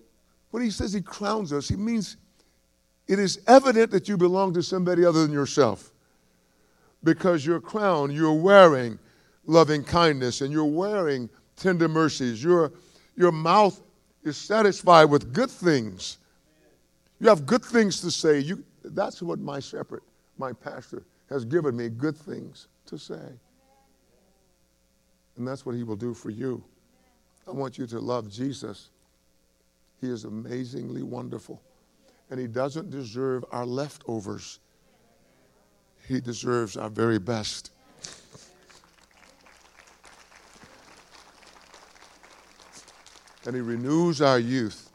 when 0.49 0.63
he 0.63 0.71
says 0.71 0.91
he 0.91 1.01
crowns 1.01 1.53
us, 1.53 1.69
he 1.69 1.75
means 1.75 2.17
it 3.07 3.19
is 3.19 3.41
evident 3.45 3.91
that 3.91 4.09
you 4.09 4.17
belong 4.17 4.55
to 4.55 4.63
somebody 4.63 5.05
other 5.05 5.21
than 5.21 5.31
yourself. 5.31 5.91
Because 7.03 7.45
your 7.45 7.59
crown, 7.59 8.11
you're 8.11 8.33
wearing 8.33 8.99
loving 9.45 9.83
kindness 9.83 10.41
and 10.41 10.51
you're 10.51 10.65
wearing 10.65 11.29
tender 11.55 11.87
mercies. 11.87 12.43
Your, 12.43 12.71
your 13.15 13.31
mouth 13.31 13.81
is 14.23 14.37
satisfied 14.37 15.05
with 15.05 15.33
good 15.33 15.49
things. 15.49 16.17
You 17.19 17.29
have 17.29 17.45
good 17.45 17.63
things 17.63 18.01
to 18.01 18.11
say. 18.11 18.39
You, 18.39 18.63
that's 18.83 19.21
what 19.21 19.39
my 19.39 19.59
shepherd, 19.59 20.01
my 20.37 20.53
pastor, 20.53 21.03
has 21.29 21.45
given 21.45 21.75
me 21.75 21.89
good 21.89 22.15
things 22.15 22.67
to 22.85 22.97
say. 22.97 23.33
And 25.37 25.47
that's 25.47 25.65
what 25.65 25.75
he 25.75 25.83
will 25.83 25.95
do 25.95 26.13
for 26.13 26.29
you. 26.29 26.63
I 27.47 27.51
want 27.51 27.77
you 27.77 27.87
to 27.87 27.99
love 27.99 28.29
Jesus. 28.29 28.89
He 30.01 30.09
is 30.09 30.25
amazingly 30.25 31.03
wonderful. 31.03 31.61
And 32.29 32.39
he 32.39 32.47
doesn't 32.47 32.89
deserve 32.89 33.45
our 33.51 33.65
leftovers, 33.65 34.59
he 36.07 36.21
deserves 36.21 36.77
our 36.77 36.89
very 36.89 37.19
best. 37.19 37.71
And 43.45 43.55
he 43.55 43.61
renews 43.61 44.21
our 44.21 44.39
youth 44.39 44.89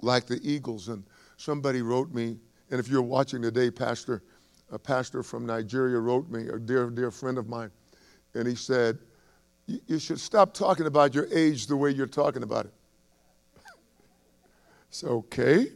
like 0.00 0.26
the 0.26 0.40
eagles. 0.42 0.88
And 0.88 1.04
somebody 1.36 1.82
wrote 1.82 2.12
me, 2.12 2.38
and 2.70 2.78
if 2.78 2.88
you're 2.88 3.02
watching 3.02 3.42
today, 3.42 3.70
Pastor, 3.70 4.22
a 4.70 4.78
pastor 4.78 5.22
from 5.22 5.46
Nigeria 5.46 5.98
wrote 5.98 6.28
me, 6.30 6.48
a 6.48 6.58
dear, 6.58 6.90
dear 6.90 7.10
friend 7.10 7.38
of 7.38 7.48
mine, 7.48 7.70
and 8.34 8.46
he 8.46 8.54
said, 8.54 8.98
You 9.66 9.98
should 9.98 10.20
stop 10.20 10.52
talking 10.52 10.86
about 10.86 11.14
your 11.14 11.26
age 11.32 11.66
the 11.66 11.76
way 11.76 11.90
you're 11.90 12.06
talking 12.06 12.42
about 12.42 12.66
it. 12.66 12.72
it's 14.88 15.04
okay. 15.04 15.68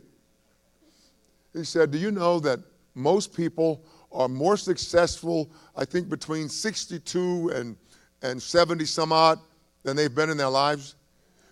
He 1.54 1.64
said, 1.64 1.90
Do 1.90 1.98
you 1.98 2.10
know 2.10 2.40
that 2.40 2.60
most 2.94 3.34
people 3.34 3.84
are 4.12 4.28
more 4.28 4.56
successful, 4.56 5.50
I 5.76 5.84
think, 5.84 6.08
between 6.08 6.48
62 6.48 7.50
and, 7.54 7.76
and 8.22 8.42
70 8.42 8.84
some 8.84 9.12
odd 9.12 9.38
than 9.82 9.96
they've 9.96 10.14
been 10.14 10.30
in 10.30 10.36
their 10.36 10.48
lives? 10.48 10.94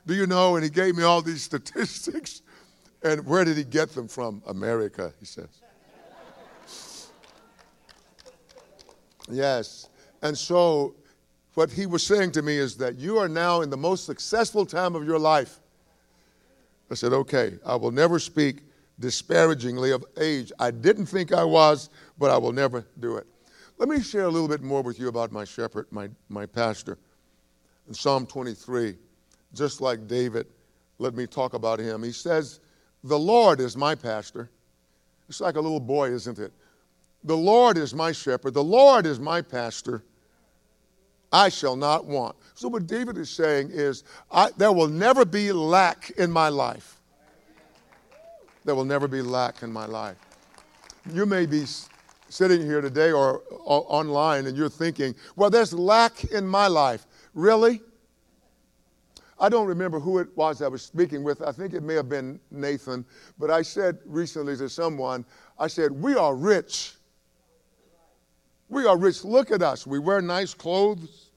Do 0.07 0.15
you 0.15 0.27
know? 0.27 0.57
And 0.57 0.65
he 0.65 0.71
gave 0.71 0.97
me 0.97 1.03
all 1.03 1.23
these 1.23 1.43
statistics. 1.51 2.43
And 3.03 3.25
where 3.27 3.45
did 3.45 3.57
he 3.57 3.65
get 3.65 3.91
them 3.93 4.09
from? 4.09 4.43
America, 4.47 5.13
he 5.21 5.27
says. 5.27 5.61
yes. 9.31 9.89
And 10.23 10.37
so, 10.37 10.95
what 11.55 11.71
he 11.71 11.87
was 11.87 12.05
saying 12.05 12.33
to 12.33 12.43
me 12.43 12.57
is 12.57 12.77
that 12.77 12.97
you 12.97 13.19
are 13.19 13.29
now 13.29 13.61
in 13.61 13.71
the 13.71 13.77
most 13.77 14.05
successful 14.05 14.67
time 14.67 14.95
of 14.95 15.05
your 15.05 15.19
life. 15.19 15.61
I 16.91 16.95
said, 16.95 17.13
okay, 17.13 17.55
I 17.65 17.77
will 17.77 17.91
never 17.91 18.19
speak 18.19 18.63
disparagingly 18.99 19.91
of 19.93 20.05
age. 20.19 20.53
I 20.59 20.71
didn't 20.71 21.07
think 21.07 21.33
I 21.33 21.45
was, 21.45 21.91
but 22.19 22.31
I 22.31 22.39
will 22.39 22.53
never 22.53 22.87
do 23.01 23.17
it. 23.17 23.27
Let 23.79 23.89
me 23.89 24.01
share 24.01 24.25
a 24.25 24.31
little 24.31 24.49
bit 24.49 24.63
more 24.63 24.83
with 24.83 24.99
you 24.99 25.09
about 25.09 25.33
my 25.33 25.45
shepherd, 25.45 25.87
my, 25.91 26.09
my 26.29 26.47
pastor. 26.47 26.99
In 27.89 27.95
Psalm 27.95 28.27
23, 28.27 28.97
just 29.53 29.81
like 29.81 30.07
David, 30.07 30.47
let 30.99 31.15
me 31.15 31.27
talk 31.27 31.55
about 31.55 31.79
him. 31.79 32.03
He 32.03 32.13
says, 32.13 32.61
The 33.05 33.19
Lord 33.19 33.61
is 33.61 33.77
my 33.77 33.95
pastor. 33.95 34.51
It's 35.29 35.41
like 35.41 35.57
a 35.57 35.61
little 35.61 35.81
boy, 35.81 36.11
isn't 36.11 36.39
it? 36.39 36.53
The 37.25 37.37
Lord 37.37 37.77
is 37.77 37.95
my 37.95 38.13
shepherd. 38.13 38.55
The 38.55 38.65
Lord 38.65 39.05
is 39.05 39.19
my 39.19 39.43
pastor. 39.43 40.05
I 41.33 41.49
shall 41.49 41.77
not 41.77 42.07
want. 42.07 42.37
So, 42.55 42.69
what 42.69 42.87
David 42.87 43.19
is 43.19 43.29
saying 43.29 43.71
is, 43.73 44.05
there 44.57 44.73
will 44.73 44.89
never 44.89 45.25
be 45.25 45.53
lack 45.53 46.11
in 46.11 46.31
my 46.31 46.49
life. 46.49 46.96
There 48.67 48.75
will 48.75 48.85
never 48.85 49.07
be 49.07 49.23
lack 49.23 49.63
in 49.63 49.73
my 49.73 49.87
life. 49.87 50.17
You 51.13 51.25
may 51.25 51.47
be 51.47 51.65
sitting 52.29 52.61
here 52.61 52.81
today 52.81 53.13
or, 53.13 53.45
online 53.65 54.47
and 54.47 54.57
you're 54.57 54.69
thinking, 54.69 55.15
well, 55.37 55.51
there's 55.51 55.73
lack 55.73 56.25
in 56.25 56.45
my 56.45 56.67
life. 56.67 57.07
Really? 57.33 57.81
I 59.39 59.49
don't 59.49 59.69
remember 59.69 60.01
who 60.01 60.19
it 60.19 60.37
was 60.37 60.63
I 60.63 60.69
was 60.69 60.83
speaking 60.83 61.23
with. 61.23 61.43
I 61.43 61.53
think 61.53 61.75
it 61.75 61.85
may 61.85 61.95
have 61.95 62.09
been 62.09 62.41
Nathan. 62.51 63.05
But 63.39 63.53
I 63.53 63.63
said 63.63 63.99
recently 64.05 64.57
to 64.57 64.69
someone, 64.69 65.25
I 65.61 65.69
said, 65.69 65.93
We 65.93 66.17
are 66.17 66.35
rich. 66.35 66.95
We 68.69 68.85
are 68.85 68.99
rich. 68.99 69.25
Look 69.25 69.53
at 69.53 69.63
us. 69.63 69.87
We 69.87 70.01
wear 70.01 70.21
nice 70.21 70.55
clothes. 70.55 71.31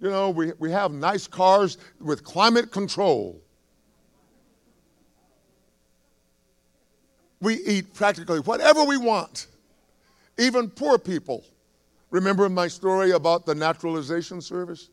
You 0.00 0.10
know, 0.10 0.28
we, 0.28 0.52
we 0.58 0.70
have 0.70 0.92
nice 0.92 1.26
cars 1.26 1.78
with 1.98 2.24
climate 2.24 2.70
control. 2.70 3.43
We 7.40 7.56
eat 7.56 7.94
practically 7.94 8.40
whatever 8.40 8.84
we 8.84 8.96
want 8.96 9.48
even 10.38 10.70
poor 10.70 10.98
people. 10.98 11.44
Remember 12.10 12.48
my 12.48 12.68
story 12.68 13.12
about 13.12 13.46
the 13.46 13.54
naturalization 13.54 14.40
service? 14.40 14.90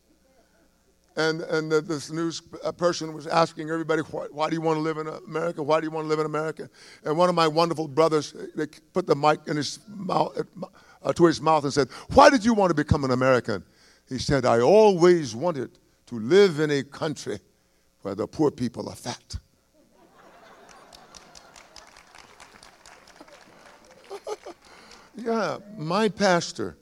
And, 1.14 1.42
and 1.42 1.70
the, 1.70 1.82
this 1.82 2.10
news 2.10 2.40
uh, 2.64 2.72
person 2.72 3.12
was 3.12 3.26
asking 3.26 3.68
everybody, 3.68 4.00
why, 4.02 4.26
why, 4.30 4.48
do 4.48 4.54
you 4.54 4.62
want 4.62 4.78
to 4.78 4.80
live 4.80 4.96
in 4.96 5.08
America? 5.08 5.62
Why 5.62 5.78
do 5.78 5.86
you 5.86 5.90
want 5.90 6.06
to 6.06 6.08
live 6.08 6.20
in 6.20 6.26
America? 6.26 6.70
And 7.04 7.18
one 7.18 7.28
of 7.28 7.34
my 7.34 7.46
wonderful 7.46 7.86
brothers, 7.86 8.34
uh, 8.34 8.46
they 8.56 8.66
put 8.94 9.06
the 9.06 9.14
mic 9.14 9.40
in 9.46 9.58
his 9.58 9.78
mouth, 9.88 10.38
uh, 10.38 10.66
uh, 11.02 11.12
to 11.12 11.26
his 11.26 11.40
mouth 11.40 11.64
and 11.64 11.72
said, 11.72 11.88
Why 12.14 12.30
did 12.30 12.46
you 12.46 12.54
want 12.54 12.70
to 12.70 12.74
become 12.74 13.04
an 13.04 13.10
American? 13.10 13.62
He 14.08 14.18
said, 14.18 14.46
I 14.46 14.60
always 14.60 15.36
wanted 15.36 15.70
to 16.06 16.18
live 16.18 16.60
in 16.60 16.70
a 16.70 16.82
country 16.82 17.38
where 18.00 18.14
the 18.14 18.26
poor 18.26 18.50
people 18.50 18.88
are 18.88 18.96
fat. 18.96 19.36
Yeah, 25.16 25.58
my 25.76 26.08
pastor 26.08 26.76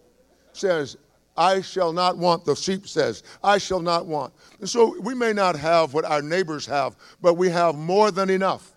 says, 0.53 0.97
I 1.37 1.61
shall 1.63 1.93
not 1.93 2.19
want, 2.19 2.45
the 2.45 2.55
sheep 2.55 2.87
says, 2.87 3.23
I 3.43 3.59
shall 3.59 3.81
not 3.81 4.07
want. 4.07 4.33
And 4.61 4.69
so 4.69 4.99
we 5.01 5.15
may 5.15 5.33
not 5.33 5.57
have 5.57 5.95
what 5.95 6.05
our 6.05 6.23
neighbors 6.23 6.67
have, 6.67 6.97
but 7.21 7.35
we 7.35 7.49
have 7.49 7.77
more 7.77 8.11
than 8.11 8.31
enough. 8.31 8.73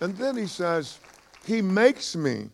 And 0.00 0.16
then 0.16 0.36
he 0.36 0.46
says, 0.46 0.98
He 1.44 1.62
makes 1.62 2.16
me 2.16 2.50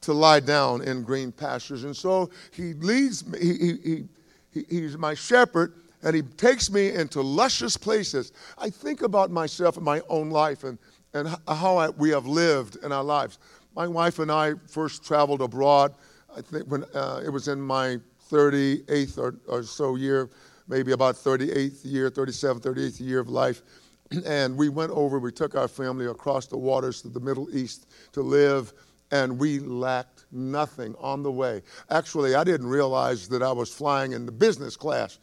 to 0.00 0.12
lie 0.12 0.40
down 0.40 0.82
in 0.82 1.02
green 1.02 1.30
pastures. 1.30 1.84
And 1.84 1.96
so 1.96 2.30
he 2.50 2.72
leads 2.74 3.26
me, 3.26 3.38
he, 3.38 3.54
he, 3.54 4.04
he, 4.50 4.64
he's 4.68 4.96
my 4.96 5.14
shepherd 5.14 5.74
and 6.02 6.14
he 6.14 6.22
takes 6.22 6.70
me 6.70 6.92
into 6.92 7.20
luscious 7.22 7.76
places. 7.76 8.32
I 8.56 8.70
think 8.70 9.02
about 9.02 9.30
myself 9.30 9.76
and 9.76 9.84
my 9.84 10.00
own 10.08 10.30
life 10.30 10.64
and, 10.64 10.78
and 11.14 11.28
how 11.48 11.76
I, 11.76 11.88
we 11.90 12.10
have 12.10 12.26
lived 12.26 12.76
in 12.84 12.92
our 12.92 13.04
lives. 13.04 13.38
My 13.74 13.86
wife 13.86 14.18
and 14.18 14.30
I 14.30 14.54
first 14.66 15.04
traveled 15.04 15.42
abroad, 15.42 15.94
I 16.36 16.40
think 16.40 16.66
when 16.66 16.84
uh, 16.94 17.22
it 17.24 17.30
was 17.30 17.48
in 17.48 17.60
my 17.60 17.98
38th 18.30 19.18
or, 19.18 19.36
or 19.48 19.62
so 19.62 19.96
year, 19.96 20.30
maybe 20.68 20.92
about 20.92 21.14
38th 21.14 21.80
year, 21.84 22.10
37th, 22.10 22.60
38th 22.60 23.00
year 23.00 23.20
of 23.20 23.28
life. 23.28 23.62
And 24.24 24.56
we 24.56 24.70
went 24.70 24.90
over, 24.92 25.18
we 25.18 25.32
took 25.32 25.54
our 25.54 25.68
family 25.68 26.06
across 26.06 26.46
the 26.46 26.56
waters 26.56 27.02
to 27.02 27.08
the 27.08 27.20
Middle 27.20 27.54
East 27.54 27.88
to 28.12 28.22
live, 28.22 28.72
and 29.10 29.38
we 29.38 29.58
lacked 29.58 30.24
nothing 30.32 30.94
on 30.98 31.22
the 31.22 31.30
way. 31.30 31.62
Actually, 31.90 32.34
I 32.34 32.42
didn't 32.42 32.68
realize 32.68 33.28
that 33.28 33.42
I 33.42 33.52
was 33.52 33.72
flying 33.72 34.12
in 34.12 34.24
the 34.24 34.32
business 34.32 34.76
class 34.76 35.18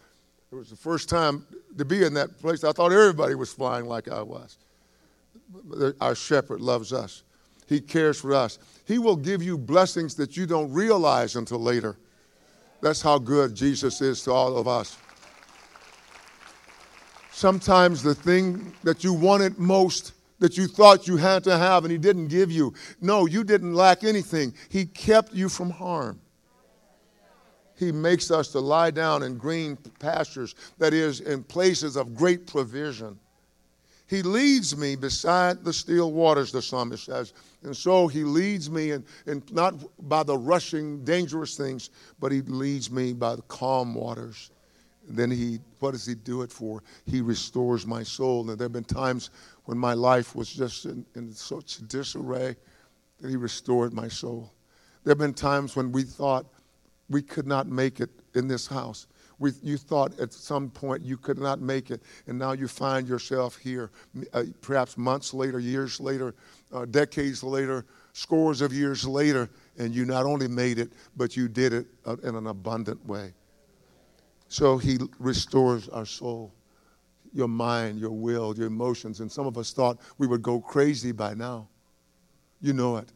it 0.56 0.60
was 0.60 0.70
the 0.70 0.76
first 0.76 1.10
time 1.10 1.46
to 1.78 1.84
be 1.84 2.04
in 2.04 2.14
that 2.14 2.40
place. 2.40 2.64
I 2.64 2.72
thought 2.72 2.94
everybody 2.94 3.36
was 3.36 3.52
flying 3.52 3.88
like 3.88 4.08
I 4.08 4.22
was. 4.22 4.58
Our 6.00 6.16
shepherd 6.16 6.62
loves 6.62 6.94
us, 6.94 7.24
he 7.68 7.82
cares 7.82 8.20
for 8.20 8.34
us. 8.34 8.58
He 8.86 9.00
will 9.00 9.16
give 9.16 9.42
you 9.42 9.58
blessings 9.58 10.16
that 10.16 10.38
you 10.38 10.46
don't 10.46 10.72
realize 10.72 11.36
until 11.36 11.60
later. 11.60 11.98
That's 12.82 13.02
how 13.02 13.18
good 13.18 13.56
Jesus 13.56 14.00
is 14.02 14.22
to 14.24 14.32
all 14.32 14.58
of 14.58 14.68
us. 14.68 14.98
Sometimes 17.32 18.04
the 18.04 18.16
thing 18.16 18.74
that 18.84 19.04
you 19.04 19.12
wanted 19.12 19.58
most, 19.58 20.14
that 20.40 20.58
you 20.58 20.68
thought 20.68 21.08
you 21.08 21.18
had 21.18 21.44
to 21.46 21.58
have, 21.58 21.84
and 21.84 21.92
He 21.92 21.98
didn't 21.98 22.28
give 22.28 22.52
you. 22.52 22.74
No, 23.02 23.26
you 23.26 23.44
didn't 23.44 23.74
lack 23.74 24.04
anything. 24.04 24.54
He 24.70 24.86
kept 24.86 25.34
you 25.34 25.50
from 25.50 25.72
harm. 25.72 26.22
He 27.78 27.92
makes 27.92 28.32
us 28.32 28.50
to 28.50 28.60
lie 28.60 28.92
down 28.92 29.24
in 29.24 29.38
green 29.38 29.78
pastures, 30.00 30.56
that 30.78 30.94
is, 30.94 31.20
in 31.20 31.44
places 31.44 31.96
of 31.96 32.16
great 32.16 32.48
provision. 32.48 33.20
He 34.08 34.22
leads 34.22 34.78
me 34.78 34.96
beside 34.96 35.64
the 35.64 35.74
still 35.74 36.12
waters, 36.12 36.52
the 36.52 36.62
psalmist 36.62 37.06
says. 37.06 37.34
And 37.64 37.76
so 37.76 38.08
he 38.08 38.24
leads 38.24 38.70
me, 38.70 38.92
and 38.92 39.04
not 39.52 39.74
by 40.08 40.24
the 40.24 40.38
rushing, 40.38 41.04
dangerous 41.04 41.58
things, 41.58 41.90
but 42.20 42.32
he 42.32 42.42
leads 42.42 42.92
me 42.92 43.14
by 43.14 43.36
the 43.36 43.42
calm 43.44 43.96
waters. 43.96 44.52
And 45.08 45.18
then 45.18 45.32
he, 45.32 45.60
what 45.80 45.92
does 45.92 46.06
he 46.06 46.16
do 46.16 46.44
it 46.44 46.52
for? 46.52 46.84
He 47.06 47.22
restores 47.22 47.86
my 47.86 48.04
soul. 48.04 48.48
And 48.50 48.60
there 48.60 48.66
have 48.66 48.74
been 48.74 48.84
times 48.84 49.32
when 49.66 49.78
my 49.78 49.94
life 49.94 50.36
was 50.36 50.54
just 50.54 50.86
in, 50.86 51.06
in 51.16 51.34
such 51.34 51.88
disarray 51.88 52.56
that 53.20 53.30
he 53.30 53.36
restored 53.36 53.94
my 53.94 54.08
soul. 54.08 54.52
There 55.04 55.12
have 55.12 55.20
been 55.20 55.34
times 55.34 55.76
when 55.76 55.92
we 55.92 56.04
thought, 56.04 56.46
we 57.10 57.22
could 57.22 57.48
not 57.48 57.68
make 57.68 58.00
it 58.00 58.10
in 58.34 58.48
this 58.48 58.68
house. 58.68 59.08
We, 59.38 59.52
you 59.62 59.78
thought 59.78 60.18
at 60.20 60.32
some 60.32 60.70
point 60.70 61.04
you 61.04 61.18
could 61.18 61.38
not 61.38 61.60
make 61.60 61.92
it, 61.92 62.02
and 62.28 62.40
now 62.40 62.54
you 62.54 62.68
find 62.68 63.08
yourself 63.08 63.58
here, 63.58 63.92
uh, 64.34 64.44
perhaps 64.62 64.98
months 64.98 65.34
later, 65.34 65.60
years 65.60 66.00
later, 66.00 66.34
uh, 66.74 66.86
decades 66.86 67.44
later, 67.44 67.86
scores 68.14 68.62
of 68.62 68.72
years 68.72 69.06
later, 69.06 69.50
and 69.78 69.94
you 69.94 70.06
not 70.06 70.26
only 70.26 70.48
made 70.48 70.80
it, 70.80 70.94
but 71.18 71.36
you 71.36 71.50
did 71.50 71.74
it 71.74 71.86
uh, 72.06 72.16
in 72.24 72.36
an 72.36 72.48
abundant 72.48 73.06
way. 73.06 73.34
So 74.48 74.78
he 74.78 74.98
restores 75.20 75.90
our 75.90 76.06
soul, 76.06 76.54
your 77.34 77.50
mind, 77.50 78.00
your 78.00 78.12
will, 78.12 78.56
your 78.56 78.68
emotions. 78.68 79.20
And 79.20 79.30
some 79.30 79.46
of 79.48 79.58
us 79.58 79.74
thought 79.74 79.98
we 80.18 80.28
would 80.28 80.42
go 80.42 80.62
crazy 80.62 81.12
by 81.12 81.34
now. 81.34 81.68
You 82.62 82.72
know 82.72 82.96
it 82.98 83.12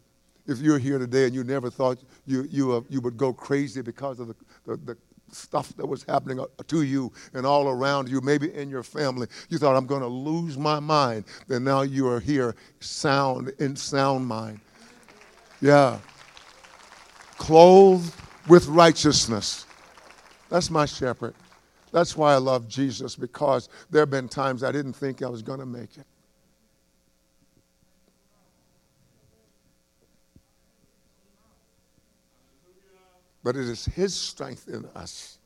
if 0.49 0.59
you're 0.59 0.79
here 0.79 0.97
today 0.97 1.25
and 1.25 1.35
you 1.35 1.43
never 1.43 1.69
thought 1.69 1.99
you, 2.25 2.47
you, 2.49 2.73
uh, 2.73 2.81
you 2.89 3.01
would 3.01 3.17
go 3.17 3.31
crazy 3.31 3.81
because 3.81 4.19
of 4.19 4.29
the, 4.29 4.35
the, 4.65 4.77
the 4.77 4.97
stuff 5.31 5.75
that 5.77 5.85
was 5.85 6.03
happening 6.03 6.39
uh, 6.39 6.45
to 6.67 6.81
you 6.81 7.11
and 7.33 7.45
all 7.45 7.67
around 7.67 8.09
you, 8.09 8.19
maybe 8.21 8.53
in 8.53 8.69
your 8.69 8.83
family. 8.83 9.27
You 9.49 9.59
thought, 9.59 9.75
I'm 9.75 9.85
going 9.85 10.01
to 10.01 10.07
lose 10.07 10.57
my 10.57 10.79
mind. 10.79 11.25
Then 11.47 11.63
now 11.63 11.83
you 11.83 12.07
are 12.07 12.19
here, 12.19 12.55
sound, 12.79 13.51
in 13.59 13.75
sound 13.75 14.25
mind. 14.25 14.59
Yeah. 15.61 15.99
Clothed 17.37 18.13
with 18.47 18.67
righteousness. 18.67 19.65
That's 20.49 20.71
my 20.71 20.85
shepherd. 20.85 21.35
That's 21.91 22.17
why 22.17 22.33
I 22.33 22.37
love 22.37 22.67
Jesus, 22.67 23.15
because 23.15 23.69
there 23.89 24.01
have 24.01 24.09
been 24.09 24.27
times 24.27 24.63
I 24.63 24.71
didn't 24.71 24.93
think 24.93 25.21
I 25.21 25.27
was 25.27 25.41
going 25.41 25.59
to 25.59 25.65
make 25.65 25.97
it. 25.97 26.05
But 33.49 33.55
it 33.55 33.67
is 33.67 33.85
His 33.85 34.13
strength 34.13 34.67
in 34.67 34.85
us. 34.95 35.39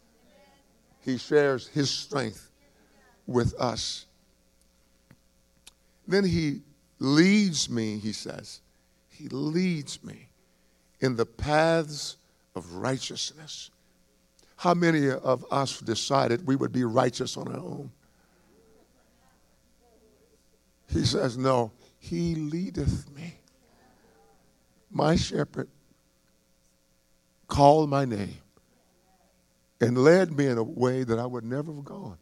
He 0.99 1.17
shares 1.17 1.69
His 1.69 1.89
strength 1.89 2.51
with 3.27 3.53
us. 3.57 4.07
Then 6.05 6.25
He 6.25 6.63
leads 6.99 7.69
me, 7.69 7.99
He 7.99 8.11
says, 8.11 8.59
He 9.07 9.29
leads 9.29 10.03
me 10.03 10.27
in 10.99 11.15
the 11.15 11.25
paths 11.25 12.17
of 12.57 12.73
righteousness 12.73 13.71
How 14.57 14.73
many 14.73 15.09
of 15.09 15.45
us 15.49 15.79
decided 15.79 16.45
we 16.45 16.57
would 16.57 16.73
be 16.73 16.83
righteous 16.83 17.37
on 17.37 17.47
our 17.47 17.57
own? 17.57 17.89
He 20.89 21.05
says, 21.05 21.37
No, 21.37 21.71
he 21.99 22.35
leadeth 22.35 23.09
me. 23.15 23.39
My 24.91 25.15
shepherd 25.15 25.69
called 27.53 27.87
my 27.87 28.03
name 28.03 28.39
and 29.79 29.95
led 29.95 30.35
me 30.35 30.47
in 30.47 30.57
a 30.57 30.63
way 30.63 31.03
that 31.03 31.19
I 31.19 31.25
would 31.27 31.43
never 31.43 31.71
have 31.71 31.85
gone. 31.85 32.17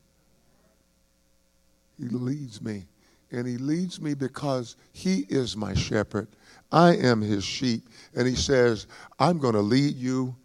He 1.97 2.09
leads 2.09 2.61
me. 2.61 2.87
And 3.31 3.47
he 3.47 3.57
leads 3.57 4.01
me 4.01 4.13
because 4.13 4.75
he 4.91 5.25
is 5.29 5.55
my 5.55 5.73
shepherd. 5.73 6.27
I 6.69 6.97
am 6.97 7.21
his 7.21 7.45
sheep. 7.45 7.87
And 8.13 8.27
he 8.27 8.35
says, 8.35 8.87
I'm 9.19 9.37
going 9.37 9.53
to 9.53 9.61
lead 9.61 9.95
you 9.95 10.35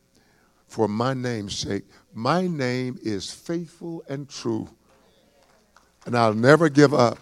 for 0.69 0.87
my 0.87 1.15
name's 1.15 1.59
sake. 1.59 1.83
My 2.15 2.47
name 2.47 2.97
is 3.03 3.33
faithful 3.33 4.05
and 4.09 4.29
true. 4.29 4.69
And 6.05 6.17
I'll 6.17 6.33
never 6.33 6.69
give 6.69 6.95
up 6.95 7.19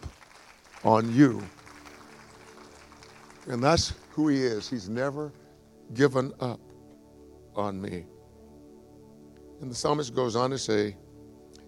on 0.85 1.15
you. 1.15 1.43
And 3.47 3.65
that's 3.65 3.95
who 4.11 4.29
he 4.29 4.43
is. 4.43 4.69
He's 4.69 4.91
never 4.91 5.33
given 5.95 6.31
up 6.41 6.61
on 7.57 7.81
me. 7.81 8.07
And 9.61 9.71
the 9.71 9.75
psalmist 9.75 10.15
goes 10.15 10.37
on 10.37 10.51
to 10.51 10.59
say, 10.59 10.97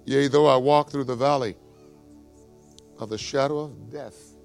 Yea, 0.04 0.28
though 0.28 0.46
I 0.46 0.56
walk 0.56 0.90
through 0.90 1.04
the 1.04 1.16
valley 1.16 1.56
of 2.98 3.08
the 3.08 3.18
shadow 3.18 3.58
of 3.58 3.90
death, 3.90 4.36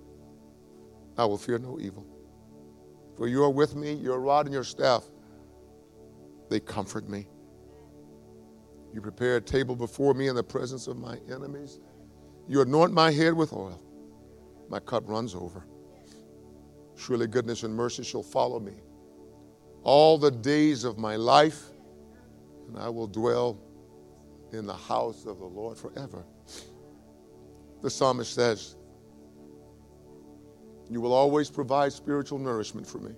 I 1.18 1.26
will 1.26 1.38
fear 1.38 1.60
no 1.60 1.80
evil. 1.80 2.06
For 3.18 3.28
you 3.28 3.44
are 3.44 3.50
with 3.50 3.76
me, 3.76 3.94
your 3.94 4.20
rod 4.20 4.46
and 4.46 4.54
your 4.54 4.64
staff, 4.64 5.04
they 6.50 6.60
comfort 6.60 7.08
me. 7.08 7.28
You 8.94 9.02
prepare 9.02 9.38
a 9.38 9.42
table 9.42 9.76
before 9.76 10.14
me 10.14 10.28
in 10.28 10.36
the 10.36 10.44
presence 10.44 10.88
of 10.88 10.98
my 10.98 11.18
enemies. 11.32 11.80
You 12.48 12.62
anoint 12.62 12.92
my 12.94 13.12
head 13.12 13.34
with 13.34 13.54
oil. 13.54 13.82
My 14.70 14.80
cup 14.80 15.08
runs 15.08 15.36
over. 15.36 15.66
Surely 16.98 17.28
goodness 17.28 17.64
and 17.64 17.74
mercy 17.74 18.04
shall 18.04 18.24
follow 18.24 18.60
me 18.60 18.82
all 19.84 20.17
the 20.17 20.32
days 20.32 20.84
of 20.84 20.98
my 20.98 21.15
life, 21.15 21.70
and 22.67 22.78
I 22.78 22.89
will 22.89 23.08
dwell 23.08 23.60
in 24.52 24.65
the 24.65 24.76
house 24.76 25.26
of 25.26 25.39
the 25.39 25.46
Lord 25.46 25.78
forever. 25.78 26.24
The 27.82 27.89
psalmist 27.89 28.34
says, 28.34 28.76
You 30.89 31.02
will 31.02 31.13
always 31.13 31.50
provide 31.50 31.94
spiritual 31.94 32.38
nourishment 32.39 32.86
for 32.86 33.00
me. 33.00 33.13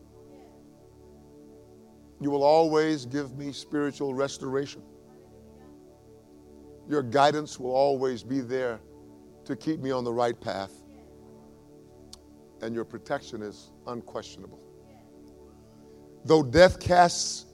You 2.22 2.30
will 2.30 2.44
always 2.44 3.06
give 3.06 3.38
me 3.38 3.52
spiritual 3.52 4.14
restoration. 4.14 4.82
Your 6.88 7.04
guidance 7.04 7.60
will 7.60 7.76
always 7.76 8.24
be 8.24 8.40
there 8.40 8.80
to 9.46 9.56
keep 9.56 9.80
me 9.80 9.92
on 9.92 10.04
the 10.04 10.14
right 10.14 10.40
path. 10.40 10.72
And 12.62 12.74
your 12.74 12.86
protection 12.86 13.42
is 13.42 13.72
unquestionable. 13.88 14.73
Though 16.26 16.44
death 16.44 16.80
casts 16.80 17.46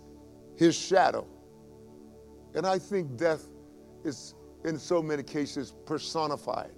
his 0.56 0.76
shadow, 0.76 1.26
and 2.54 2.66
I 2.66 2.78
think 2.80 3.18
death 3.18 3.46
is 4.04 4.36
in 4.66 4.78
so 4.78 5.02
many 5.02 5.24
cases 5.24 5.74
personified. 5.86 6.72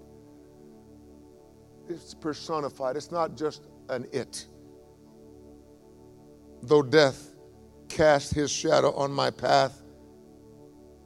It's 1.89 2.13
personified, 2.13 2.95
it's 2.95 3.11
not 3.11 3.35
just 3.35 3.67
an 3.89 4.07
it. 4.11 4.45
Though 6.63 6.83
death 6.83 7.35
cast 7.89 8.33
his 8.33 8.51
shadow 8.51 8.93
on 8.93 9.11
my 9.11 9.31
path, 9.31 9.81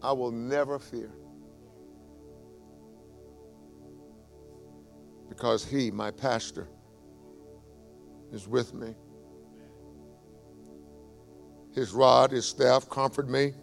I 0.04 0.12
will 0.12 0.32
never 0.32 0.78
fear. 0.78 1.12
Because 5.30 5.66
he, 5.66 5.90
my 5.90 6.12
pastor, 6.12 6.68
is 8.32 8.48
with 8.48 8.74
me. 8.74 8.96
His 11.76 11.92
rod, 11.92 12.32
his 12.32 12.46
staff 12.46 12.90
comfort 12.90 13.30
me. 13.30 13.54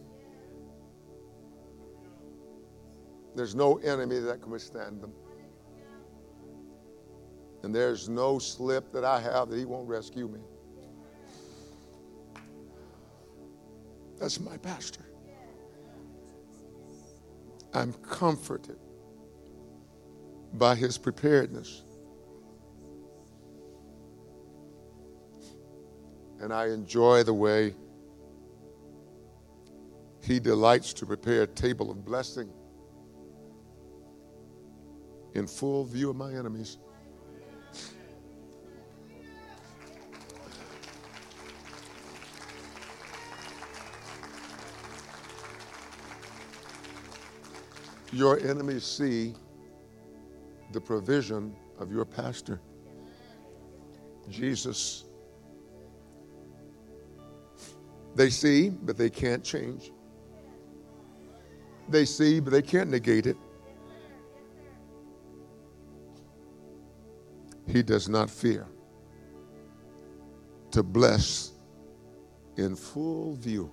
There's 3.34 3.54
no 3.54 3.78
enemy 3.78 4.18
that 4.18 4.42
can 4.42 4.52
withstand 4.52 5.00
them. 5.00 5.14
And 7.62 7.74
there's 7.74 8.10
no 8.10 8.38
slip 8.38 8.92
that 8.92 9.04
I 9.04 9.18
have 9.18 9.48
that 9.48 9.58
he 9.58 9.64
won't 9.64 9.88
rescue 9.88 10.28
me. 10.28 10.40
That's 14.18 14.38
my 14.40 14.58
pastor. 14.58 15.06
I'm 17.72 17.94
comforted 17.94 18.76
by 20.52 20.74
his 20.74 20.98
preparedness. 20.98 21.84
And 26.40 26.52
I 26.52 26.66
enjoy 26.68 27.22
the 27.22 27.32
way 27.32 27.74
he 30.22 30.38
delights 30.38 30.92
to 30.94 31.06
prepare 31.06 31.42
a 31.42 31.46
table 31.46 31.90
of 31.90 32.04
blessing 32.04 32.48
in 35.34 35.46
full 35.46 35.84
view 35.84 36.10
of 36.10 36.16
my 36.16 36.32
enemies. 36.32 36.78
Your 48.12 48.38
enemies 48.40 48.84
see 48.84 49.34
the 50.72 50.80
provision 50.80 51.56
of 51.78 51.90
your 51.90 52.04
pastor, 52.04 52.60
Jesus. 54.28 55.04
They 58.14 58.28
see, 58.28 58.68
but 58.68 58.98
they 58.98 59.08
can't 59.08 59.42
change. 59.42 59.92
They 61.92 62.06
see, 62.06 62.40
but 62.40 62.52
they 62.52 62.62
can't 62.62 62.90
negate 62.90 63.26
it. 63.26 63.36
He 67.68 67.82
does 67.82 68.08
not 68.08 68.30
fear 68.30 68.66
to 70.70 70.82
bless 70.82 71.52
in 72.56 72.76
full 72.76 73.34
view 73.36 73.70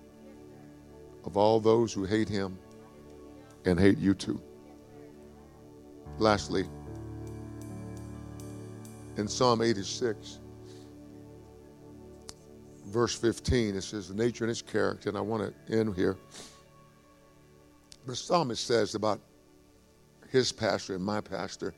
of 1.23 1.38
all 1.38 1.62
those 1.62 1.93
who 1.93 2.03
hate 2.03 2.27
him 2.27 2.60
and 3.63 3.79
hate 3.79 3.97
you 3.97 4.13
too. 4.13 4.41
Lastly, 6.17 6.65
in 9.15 9.29
Psalm 9.29 9.62
86, 9.62 10.39
verse 12.88 13.15
15, 13.15 13.75
it 13.77 13.82
says, 13.82 14.10
The 14.10 14.13
nature 14.13 14.43
and 14.43 14.51
its 14.51 14.62
character, 14.62 15.08
and 15.08 15.17
I 15.17 15.21
want 15.21 15.53
to 15.67 15.73
end 15.73 15.95
here. 15.95 16.17
The 18.10 18.15
psalmist 18.15 18.65
says 18.65 18.95
about 18.95 19.22
his 20.32 20.52
pastor 20.52 20.95
and 20.95 21.06
my 21.06 21.22
pastor, 21.22 21.76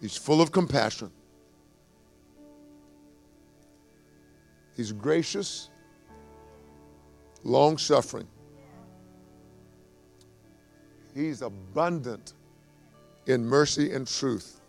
he's 0.00 0.16
full 0.16 0.40
of 0.40 0.52
compassion. 0.52 1.10
He's 4.76 4.92
gracious, 4.92 5.68
long 7.42 7.76
suffering. 7.76 8.28
He's 11.12 11.42
abundant 11.42 12.34
in 13.26 13.44
mercy 13.44 13.90
and 13.90 14.06
truth. 14.06 14.60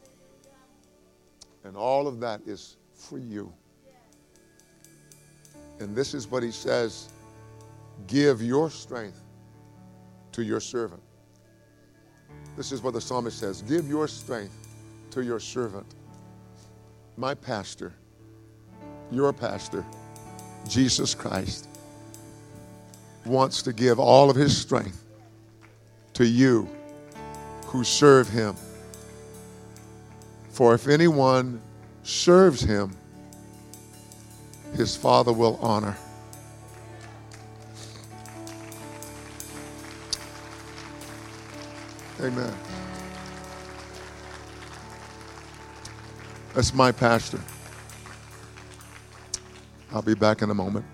And 1.63 1.78
all 1.78 2.08
of 2.08 2.19
that 2.21 2.41
is 2.47 2.78
for 2.95 3.19
you. 3.19 3.54
And 5.80 5.95
this 5.95 6.15
is 6.15 6.28
what 6.28 6.41
he 6.41 6.49
says 6.49 7.12
give 8.08 8.41
your 8.41 8.69
strength 8.69 9.21
to 10.32 10.43
your 10.43 10.60
servant. 10.60 11.01
This 12.56 12.71
is 12.71 12.82
what 12.82 12.93
the 12.93 13.01
psalmist 13.01 13.39
says 13.39 13.62
give 13.62 13.88
your 13.88 14.08
strength 14.08 14.56
to 15.12 15.21
your 15.21 15.39
servant. 15.39 15.95
My 17.17 17.34
pastor, 17.36 17.93
your 19.12 19.34
pastor, 19.34 19.86
Jesus 20.67 21.13
Christ, 21.13 21.67
wants 23.25 23.62
to 23.63 23.73
give 23.73 23.99
all 23.99 24.29
of 24.29 24.36
his 24.36 24.58
strength 24.58 25.03
to 26.13 26.25
you 26.25 26.67
who 27.67 27.84
serve 27.84 28.29
him. 28.29 28.56
For 30.49 30.73
if 30.75 30.88
anyone 30.88 31.62
serves 32.03 32.62
him, 32.62 32.95
his 34.75 34.95
Father 34.95 35.32
will 35.34 35.58
honor. 35.62 35.95
Amen. 42.23 42.53
That's 46.53 46.73
my 46.73 46.93
pastor. 46.93 47.41
I'll 49.91 50.01
be 50.01 50.15
back 50.15 50.41
in 50.41 50.49
a 50.49 50.53
moment. 50.53 50.86